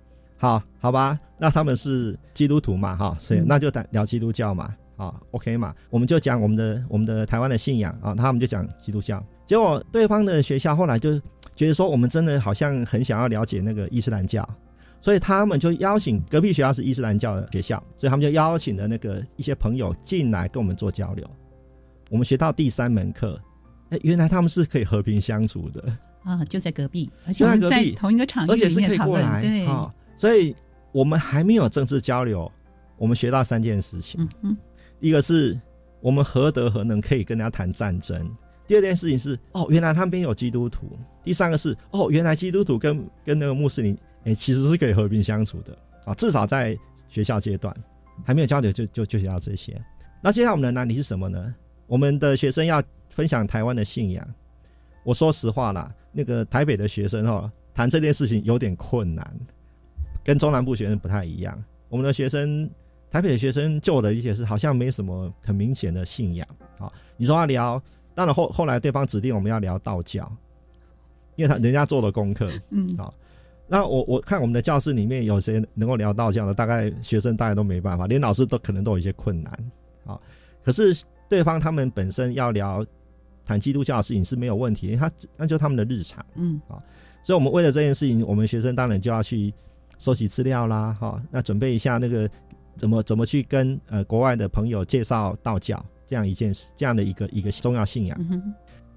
[0.44, 9.24] 好，好吧，那他们是基督徒嘛，哈，所以那就聊基督教嘛，啊，OK 嘛，我们就讲我们的我们的台湾的信仰啊，他们就讲基督教。
[9.46, 11.18] 结果对方的学校后来就
[11.56, 14.46] 觉得说，我们真的好像很想要了解那个伊斯兰教，
[15.00, 21.26] 所以他们就邀请隔壁学校是伊斯兰教的学校，所以他们就邀请了那个一些朋友进来跟我们做交流。
[22.10, 23.40] 我们学到第三门课，
[23.88, 25.90] 哎，原来他们是可以和平相处的
[26.22, 29.66] 啊，就在隔壁，而且在同一个场域里面过来，对。
[30.16, 30.54] 所以
[30.92, 32.50] 我们还没有政治交流，
[32.96, 34.20] 我们学到三件事情。
[34.20, 34.56] 嗯嗯，
[35.00, 35.58] 一个是
[36.00, 38.22] 我们何德何能可以跟人家谈战争；
[38.66, 40.86] 第二件事情是哦，原来他们边有基督徒；
[41.22, 46.14] 第三个是哦，原来基督徒跟跟那个穆斯林哎其实是可以和平相处的啊。
[46.14, 47.74] 至少在学校阶段
[48.24, 49.80] 还没有交流，就就就学到这些。
[50.22, 51.54] 那接下来我们的难题是什么呢？
[51.86, 54.26] 我们的学生要分享台湾的信仰。
[55.04, 59.38] 我说实话啦，那个台北的学生哦，谈这件事情有点困难。
[60.24, 62.68] 跟中南部学生不太一样，我们的学生，
[63.10, 66.48] 台北的学生，就我的理解是，好像没什么很明显的信仰
[66.78, 66.90] 啊。
[67.18, 67.80] 你说要聊，
[68.14, 70.26] 当然后后来对方指定我们要聊道教，
[71.36, 73.12] 因为他人家做了功课，嗯，啊，
[73.68, 79.52] 那我我看我们的教室里面有谁能够聊道教的，大概学生大概都没办法，连老师都可能都有一些困难
[80.06, 80.18] 啊。
[80.64, 82.84] 可是对方他们本身要聊
[83.44, 86.80] 谈基督教的事情是没有问题，因为他那就他们的日常，嗯，啊，
[87.22, 89.52] 所以我们为了这件事情，我们学生当然就要去。
[90.04, 92.28] 收集资料啦，哈，那准备一下那个
[92.76, 98.42] 怎么怎么去跟呃国外的朋友介绍道教这样一件事，这样的一个一个重要信仰。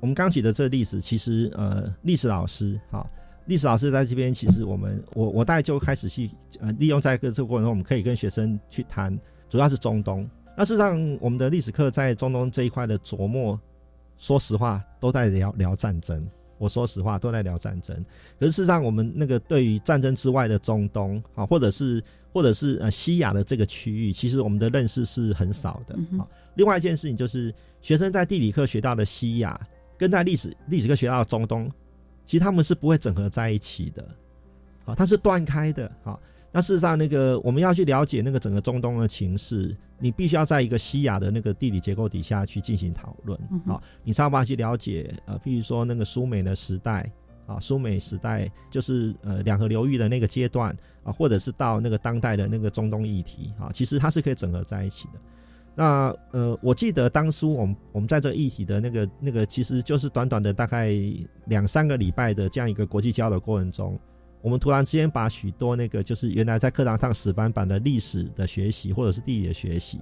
[0.01, 3.09] 我们刚举的这个例子，其实呃历史老师哈，
[3.45, 6.29] 历史老师在这边，其实我们我我大概就开始去
[6.59, 10.29] 呃利用在这个过程中，我们可以跟学生去谈，主要是中东。
[10.57, 13.57] 那事实上，我们的历史课在中东这一块的琢磨，
[14.17, 16.21] 说实话都在聊聊战争。
[16.57, 17.95] 我说实话，都在聊战争。
[18.39, 22.03] 可是事实上，我们那个对于战争之外的中东啊，或者是
[22.33, 26.27] 或者是呃西亚的这个区域，其实我们的认识是很少的啊。
[26.55, 29.59] 另外一件事情就是，学生在地理课学到的西亚，
[29.97, 31.71] 跟在历史历史课学到的中东，
[32.25, 34.03] 其实他们是不会整合在一起的，
[34.85, 36.19] 啊，它是断开的啊。
[36.57, 47.11] 那事实上，那个我们要去了解那个整个中东的情势，你必须要在一个西亚的那个地理结构底下去进行讨论，好，你才有办法去了解，呃，譬如说那个苏美的时代，
[47.45, 55.19] 啊，苏美时代就是呃两河流域的那个阶段，啊，或者是到那个当代的那个中东议题，啊，其实它是可以整合在一起的。
[55.75, 60.91] 那呃，我记得当初我们我们在这个议题的那个那个，其实就是短短的大概
[61.45, 63.99] 两三个礼拜的这样一个国际交流过程中。
[64.47, 69.99] 我们突然之间把许多那个就是原来在课堂上死板板的历史的学习，或者是地理的学习，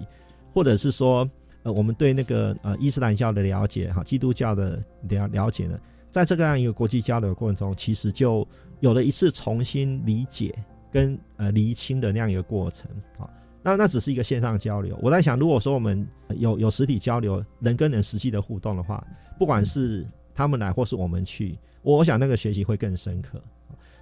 [0.53, 1.27] 或者是说
[1.63, 4.79] 呃我们对那个呃伊斯兰教的了解哈，基督教的
[5.09, 5.79] 了了解呢，
[6.11, 8.47] 在这个样一个国际交流过程中，其实就
[8.81, 10.53] 有了一次重新理解
[10.91, 12.87] 跟呃厘清的那样一个过程
[13.17, 13.27] 啊。
[13.63, 14.95] 那那只是一个线上交流。
[15.01, 19.03] 我在想，如果说我们有有实体交流，人跟人实际的互动的话，
[19.39, 23.41] 不管是他们来或是我们去，我想那个学习会更深刻。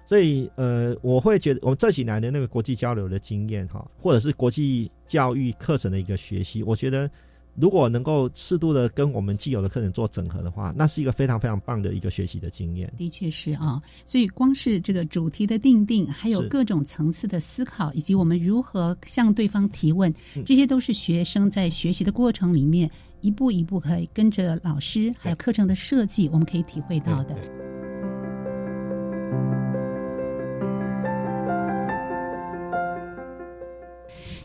[0.06, 7.10] 所以，呃，我会觉得我们这几年的那个国际交流的经验，哈，或者是国际教育课程的一个学习，我觉得
[7.56, 12.92] 如果能够适度的跟我们既有的课程做整合的话，那是一个非常非常棒的一个学习的经验。
[12.96, 20.12] 的确是啊，所以光是这个主题的定定，还有各种层次的思考，以及我们如何向对方提问，
[20.44, 22.90] 这些都是学生在学习的过程里面
[23.20, 27.73] 一步一步可以跟着老师还有课程的设计，我们可以体会到的。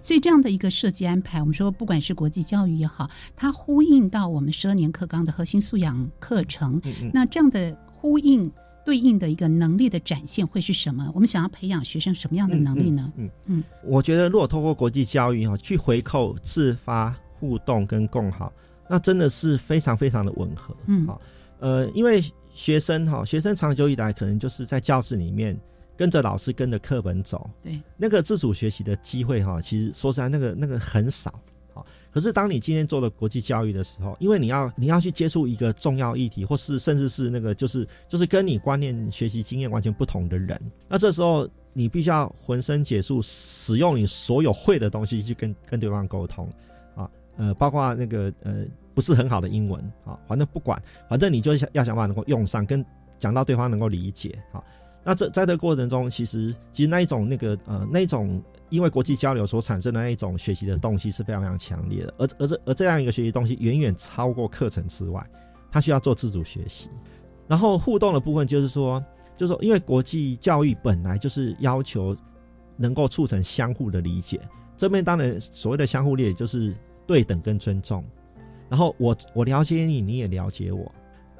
[0.02, 6.82] 所以这样的一个设计安排，我们说不管是国际教育也好，它呼应到我们十二年课纲的核心素养课程。
[7.14, 8.50] 那这样的呼应
[8.86, 11.12] 对应的一个能力的展现会是什么？
[11.14, 13.12] 我们想要培养学生什么样的能力呢？
[13.18, 18.52] 嗯嗯，我觉得如果透过国际教育哈，去回扣自发互动跟共好，
[18.90, 20.76] 那真的是非常非常的吻合。
[20.88, 21.22] 嗯，好，
[21.60, 22.24] 呃，因为
[22.54, 25.60] 学生哈，学生长久以来可能就是在教室里面。
[26.00, 31.38] 跟着老师，跟着课本走，对那个自主学习的机会哈，其实说实在，那个那个很少。
[31.74, 46.50] 好，可是当你今天做了国际教育的时候，因为你要你要去接触一个重要议题，或是甚至是那个就是就是跟你观念、学习经验完全不同的人，那这时候你必须要浑身解数，使用你所有会的东西去跟跟对方沟通
[46.96, 52.86] 啊，呃，包括那个呃不是很好的英文啊，反正不管，反正你就想要想办法能够用上，跟
[53.20, 54.64] 讲到对方能够理解啊。
[55.04, 65.26] 那这在这过程中，其实其实那一种那个呃那一种因为国际交流所产生的那一种学习的动机是非常非常强烈的，而而这而这样一个学习东西远远超过课程之外，
[65.72, 66.90] 他需要做自主学习。
[67.48, 69.04] 然后互动的部分就是说，
[69.36, 72.16] 就是说因为国际教育本来就是要求
[72.76, 74.40] 能够促成相互的理解，
[74.78, 76.76] 这边当然所谓的相互理解就是
[77.08, 78.04] 对等跟尊重。
[78.70, 80.92] 然后我我了解你，你也了解我。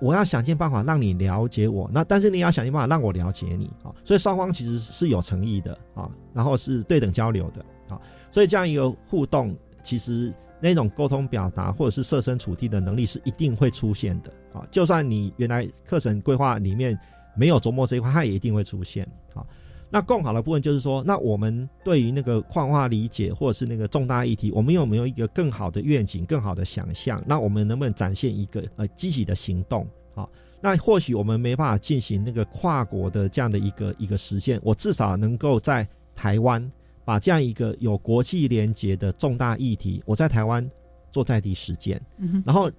[0.02, 8.00] 我要想尽办法让你了解我，那但是你要想尽办法让我了解你啊，所以双方其实是有诚意的啊，然后是对等交流的啊，
[8.32, 16.98] 所以这样一个互动，其实那种沟通表达或者是设身处地的能力是一定会出现的啊，就算你原来课程规划里面
[17.36, 19.46] 没有琢磨这一块，它也一定会出现啊。
[19.92, 27.24] 那更好的部分就是说，那我们对于那个矿化理解或者是那个重大议题，我们有没有一个更好的愿景、更好的想象？
[27.26, 29.88] 那我们能不能展现一个呃积极的行动？
[30.14, 30.30] 好，
[30.62, 36.72] 那或许我们没办法进行那个跨国的这样的一个一个实现，我至少能够在台湾
[37.04, 40.70] 把这样一个有国际连结的重大议题，我在台湾
[41.12, 42.00] 做在地实践，
[42.46, 42.70] 然后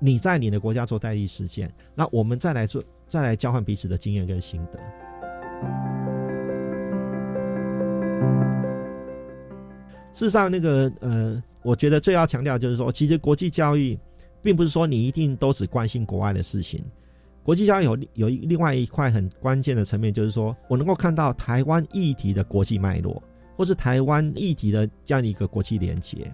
[0.00, 4.80] 你在你的国家做在地实践，那我们再来做，再来交换彼此的经验跟心得。
[10.14, 13.98] 事实上，那个呃，我觉得最要强调就是说，其实国际教育，
[14.40, 16.82] 并不是说你一定都只关心国外的事情。
[17.42, 23.22] 国际教育有有另外一块很关键的层面，就是说我能够看到台湾议题的国际脉络，
[23.56, 26.32] 或是台湾议题的这样一个国际连接，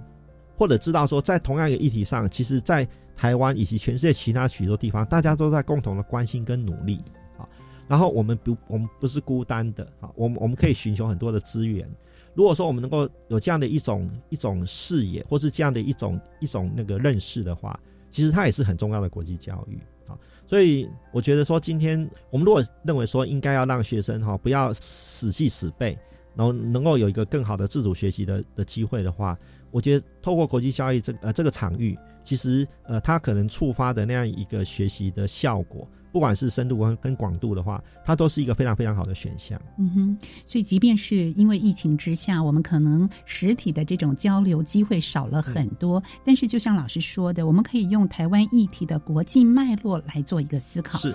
[0.56, 7.00] 或者知道说在同样一个议题上，其实，在台湾以及全世界其他许多地方，大家都在共同的关心跟努力
[7.38, 7.48] 啊。
[7.88, 11.88] 然后我们不，我们不是孤单的啊，我们我们可以寻求很多的资源。
[12.34, 17.78] 如果说我们能够有这样的一种一种视野，或是这样的一种一种那个认识的话，
[18.10, 20.16] 其实它也是很重要的国际教育啊。
[20.46, 25.98] 所以我觉得说，今天我们如果认为说应该要让学生哈不要死记死背，
[26.34, 29.36] 然后能够有一个更好的自主学习的的机会的话，
[29.70, 35.88] 我觉得透过国际教育这呃这个场域，其实呃它可能触发的那样一个学习的效果。
[36.12, 39.60] 不管是深度跟跟广度的话，它都是一个非常非常好的选项。
[39.78, 50.98] 嗯哼，所以即便是因为疫情之下，我们可能实体的这种交流机会少了很多，但是就像老师说的，我们可以用台湾议题的国际脉络来做一个思考。
[50.98, 51.14] 是。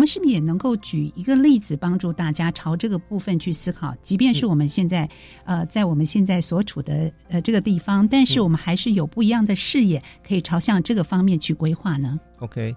[0.00, 3.94] 们是不是也能够举一个例子，帮助大家朝这个部分去思考？
[4.02, 5.06] 即便是我们现在，
[5.44, 12.74] 呃，在我们现在所处的呃这个地方，但是我们还是有不一样的视野，可以朝向这个方面去规划呢？OK，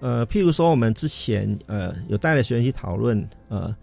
[0.00, 3.74] 呃，譬如说我们之前呃有带了学员去讨论呃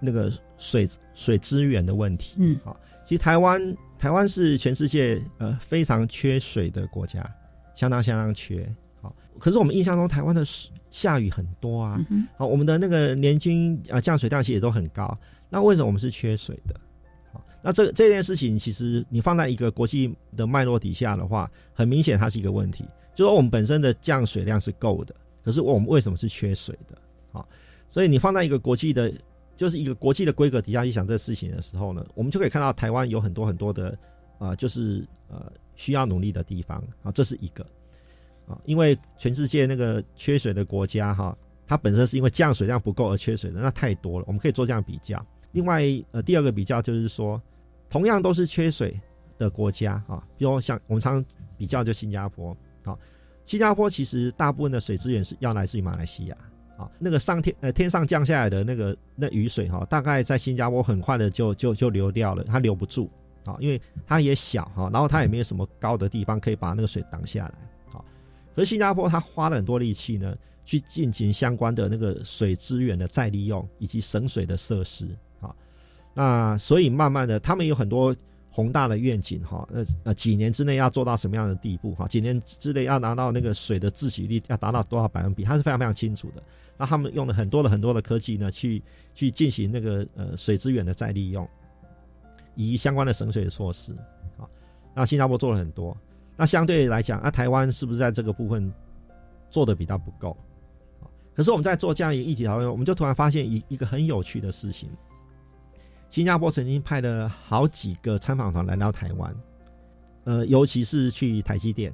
[0.00, 2.74] 那个水水资源的问题，嗯，好，
[3.06, 7.22] 其实台湾台湾是全世界呃非常缺水的国家，
[7.74, 8.66] 相当相当缺。
[9.40, 10.44] 好，可是我们印象中台湾的。
[10.92, 12.04] 下雨很多啊，
[12.36, 15.16] 好，我们的那个年均啊降水量其实也都很高。
[15.48, 16.74] 那为什么我们是缺水的？
[17.32, 22.84] 好，那这这件事情其实你放在一个国际的脉络底下的话，很明显它是一个问题。
[23.14, 25.14] 就说我们本身的降水量是够的，
[25.44, 26.98] 可是我们为什么是缺水的？
[27.30, 27.48] 好，
[27.88, 29.12] 所以你放在一个国际的，
[29.56, 33.96] 就是一个国际的规格底下去想这事情的时候呢，我们就可以看到台湾有很多很多的
[34.40, 37.64] 啊，就是呃需要努力的地方啊，这是一个。
[38.64, 41.36] 因为全世界那个缺水的国家哈，
[41.66, 44.24] 它本身是因为降水量不够而缺水的，那太多了。
[44.26, 45.24] 我们可以做这样比较。
[45.52, 45.82] 另外，
[46.12, 47.40] 呃，第二个比较就是说，
[47.88, 48.98] 同样都是缺水
[49.36, 51.24] 的国家啊，比如像我们常
[51.56, 52.96] 比较就新加坡啊，
[53.46, 56.36] 新加坡其实大部分的水资源是要来自于马来西亚
[56.76, 63.10] 啊，那个上天呃天上降下来的那个那雨水哈，大概在新加坡很快的就就就流掉了，它留不住
[63.44, 67.54] 啊，因为它也小哈，然后它也没有什么高的地方可以把那个水挡下来。
[68.54, 75.08] 可是新加坡，他花了很多力气呢，去进行相关的那个水资源的再利用以及省水的设施
[75.40, 75.54] 啊。
[76.12, 78.14] 那所以慢慢的，他们有很多
[78.50, 79.66] 宏大的愿景哈。
[79.72, 82.08] 呃呃，几年之内要做到什么样的地步哈？
[82.08, 86.42] 几年之内要拿到那个水的自给率要达到多少百分比，他是非常非常清楚的。
[86.76, 88.82] 那他们用了很多的很多的科技呢，去
[89.14, 91.48] 去进行那个呃水资源的再利用，
[92.56, 93.92] 以及相关的省水的措施
[94.36, 94.48] 啊。
[94.94, 95.96] 那新加坡做了很多。
[96.40, 98.72] 那相对来讲，啊，台湾是不是在这个部分
[99.50, 100.34] 做的比较不够？
[101.34, 104.88] 可是我们在做这样一个议题讨论，我们就突然发现一一个很有趣的事情。
[106.08, 109.36] 新加坡曾经派了好几个参访团来到台湾，
[110.24, 111.92] 呃，尤其是去台积电，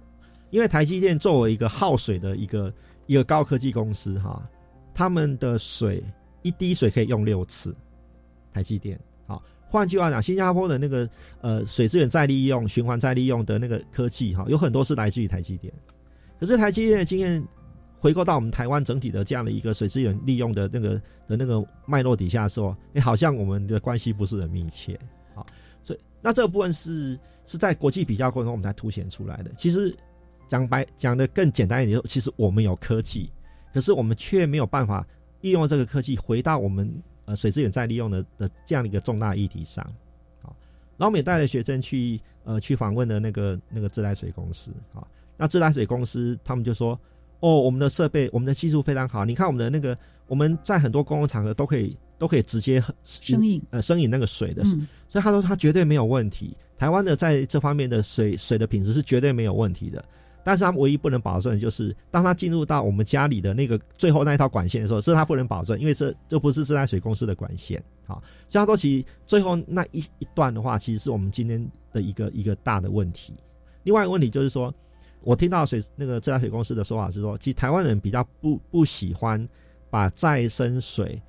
[0.50, 2.72] 因为台积电作为一个耗水的一个
[3.06, 4.40] 一个高科技公司哈，
[4.94, 6.04] 他们的水
[6.42, 7.74] 一滴水可以用六次。
[8.52, 8.96] 台积电，
[9.76, 11.06] 换句话讲，新加坡的那个
[11.42, 15.70] 呃水资源再利用、循环再利用的那个科技哈，有很多是来自于台积电。
[16.40, 17.46] 可是台积电的经验
[17.98, 20.94] 回购到我们台湾整体的这样的一个水资源利用的那个
[21.28, 24.98] 的那个脉络底下说，哎，好像我们的关系不是很密切，
[25.34, 25.44] 好，
[25.84, 29.50] 所以那这个部分是是在国际比较过程中我们才凸显出来的。
[29.58, 29.94] 其实
[30.48, 33.30] 讲白讲的更简单一点，其实我们有科技，
[33.74, 35.06] 可是我们却没有办法
[35.42, 36.90] 利用这个科技回到我们。
[37.26, 39.84] 呃，水资源再利用的的这样的一个重大议题上，
[40.42, 40.48] 啊，
[40.96, 45.06] 然后我们也带着学生去呃去访问的那个那个自来水公司，啊，
[45.36, 46.98] 那自来水公司他们就说，
[47.40, 60.04] 哦，我们的设备，我们的技术非常好，你看我们的那个我们在很多公共场合都可以都可以直接生饮呃生饮那个水的，所以他说他绝对没有问题，台湾的在这方面的水水的品质是绝对没有问题的。
[60.46, 73.34] 但是他唯一不能保证的，就是当他进入到我们家里的那个最后那一套管线的时候，这他不能保证，因为这这不是自来水公司的管线，好，所以他说其最后那一一段的话，其实是我们今天的一个一个大的问题。
[73.82, 74.72] 另外一个问题就是说，
[75.22, 79.48] 我听到水那个自来水公司的说法是说，其实台湾人比较不不喜欢
[79.90, 81.20] 把再生水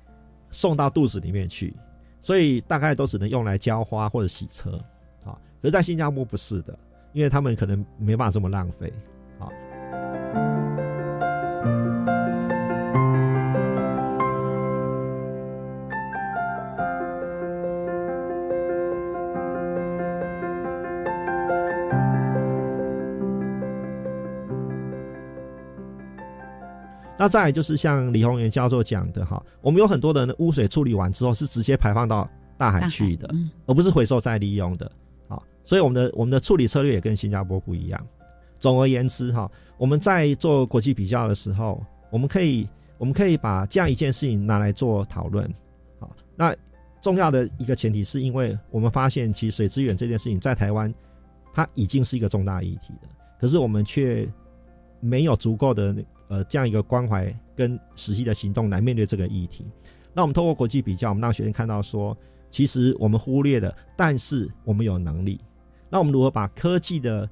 [0.52, 1.74] 送到肚子里面去，
[2.20, 4.80] 所以大概都只能用来浇花或者洗车，
[5.24, 6.78] 啊，可是在新加坡不是的。
[7.12, 8.92] 因为他们可能没办法这么浪费，
[9.38, 9.50] 好。
[27.20, 33.28] 那再来就是像李宏源教授讲的哈，我们有很多的污水处理完之后是直接排放到大海去的，
[33.66, 34.88] 而不是回收再利用的。
[35.28, 38.06] 啊所以我们的我们的处理策略也跟新加坡不一样。
[38.58, 45.48] 总而言之，哈，我们在做国际比较的时候，我们可以我们可以把这样一件事情拿来做讨论。
[46.00, 46.56] 好，那
[47.00, 50.92] 重要的一个前提是因为我们发现，其实水资源这件事情在台湾，
[51.52, 53.08] 它已经是一个重大议题了。
[53.38, 54.28] 可是我们却
[54.98, 55.94] 没有足够的
[56.26, 59.64] 呃这样一个关怀跟实际的行动来面对这个议题。
[60.12, 62.16] 那我们通过国际比较，我们让学生看到说，
[62.50, 65.40] 其实我们忽略了，但是我们有能力。
[65.90, 67.28] 那我们如何把科技的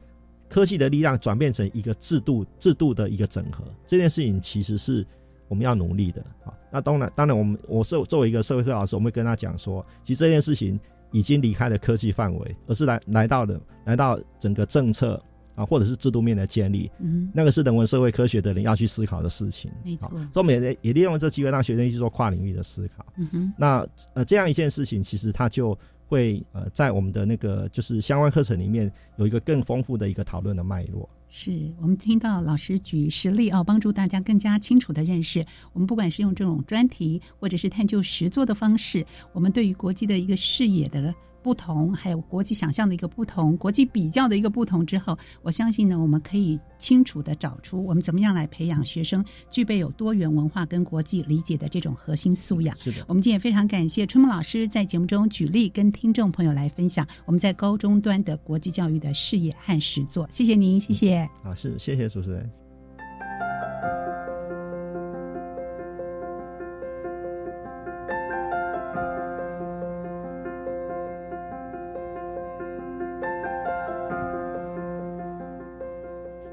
[0.49, 3.65] 科技的力量转变成一个制度制度的一个整合？
[3.87, 5.07] 这件事情其实是
[5.49, 6.53] 我们要努力的啊。
[6.71, 10.79] 那当然，当然，我们我是作为一个社会课老师，我们会跟他讲说，其实这件事情
[11.11, 15.23] 已经离开了科技范围，而是来来到了来到整个政策
[15.57, 16.89] 啊，或者是制度面的建立。
[17.01, 19.69] 嗯，那个是人文社会科学的人要去思考的事情。
[19.85, 23.05] 没错，所以我们也也利用这机会让学生去做跨领域的思考。
[23.17, 23.85] 嗯哼，那
[24.15, 25.77] 呃这样一件事情，其实它就。
[26.09, 31.11] 会呃，在我们的那个就是相关课程里面有一个更丰富的一个讨论的脉络。
[31.29, 31.51] 是
[31.83, 35.45] 我们听到老师举实例啊，帮助大家更加清楚的认识。
[35.73, 41.13] 我们不管是用这种专题，或者是探究实作的方式，我们对于国际的一个视野的。
[41.47, 52.77] 不同，还有国际想象的一个不同，国际比较的一个不同之后，我相信呢，我们可以清楚的找出我们怎么样来培养学生具备有多元文化跟国际理解的这种核心素养。
[52.81, 60.27] 是的，我们今天也非常感谢春梦老师在节目中举例跟听众朋友来分享我们在高中端的国际教育的视野和实作。
[60.29, 61.31] 谢谢您，谢谢。
[61.45, 62.66] 好，是谢谢主持人。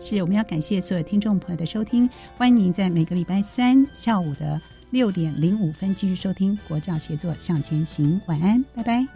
[0.06, 8.20] 是，我们要感谢所有听众朋友的收听，欢迎您在每个礼拜三下午的六点零五分继续收听《国教协作向前行》。
[8.28, 9.08] 晚安，拜拜。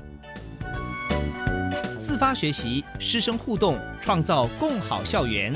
[1.99, 5.53] 自发学习，师生互动，创造共好校园。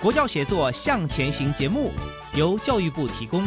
[0.00, 1.90] 国教协作向前行节目
[2.32, 3.42] 由教育部提供。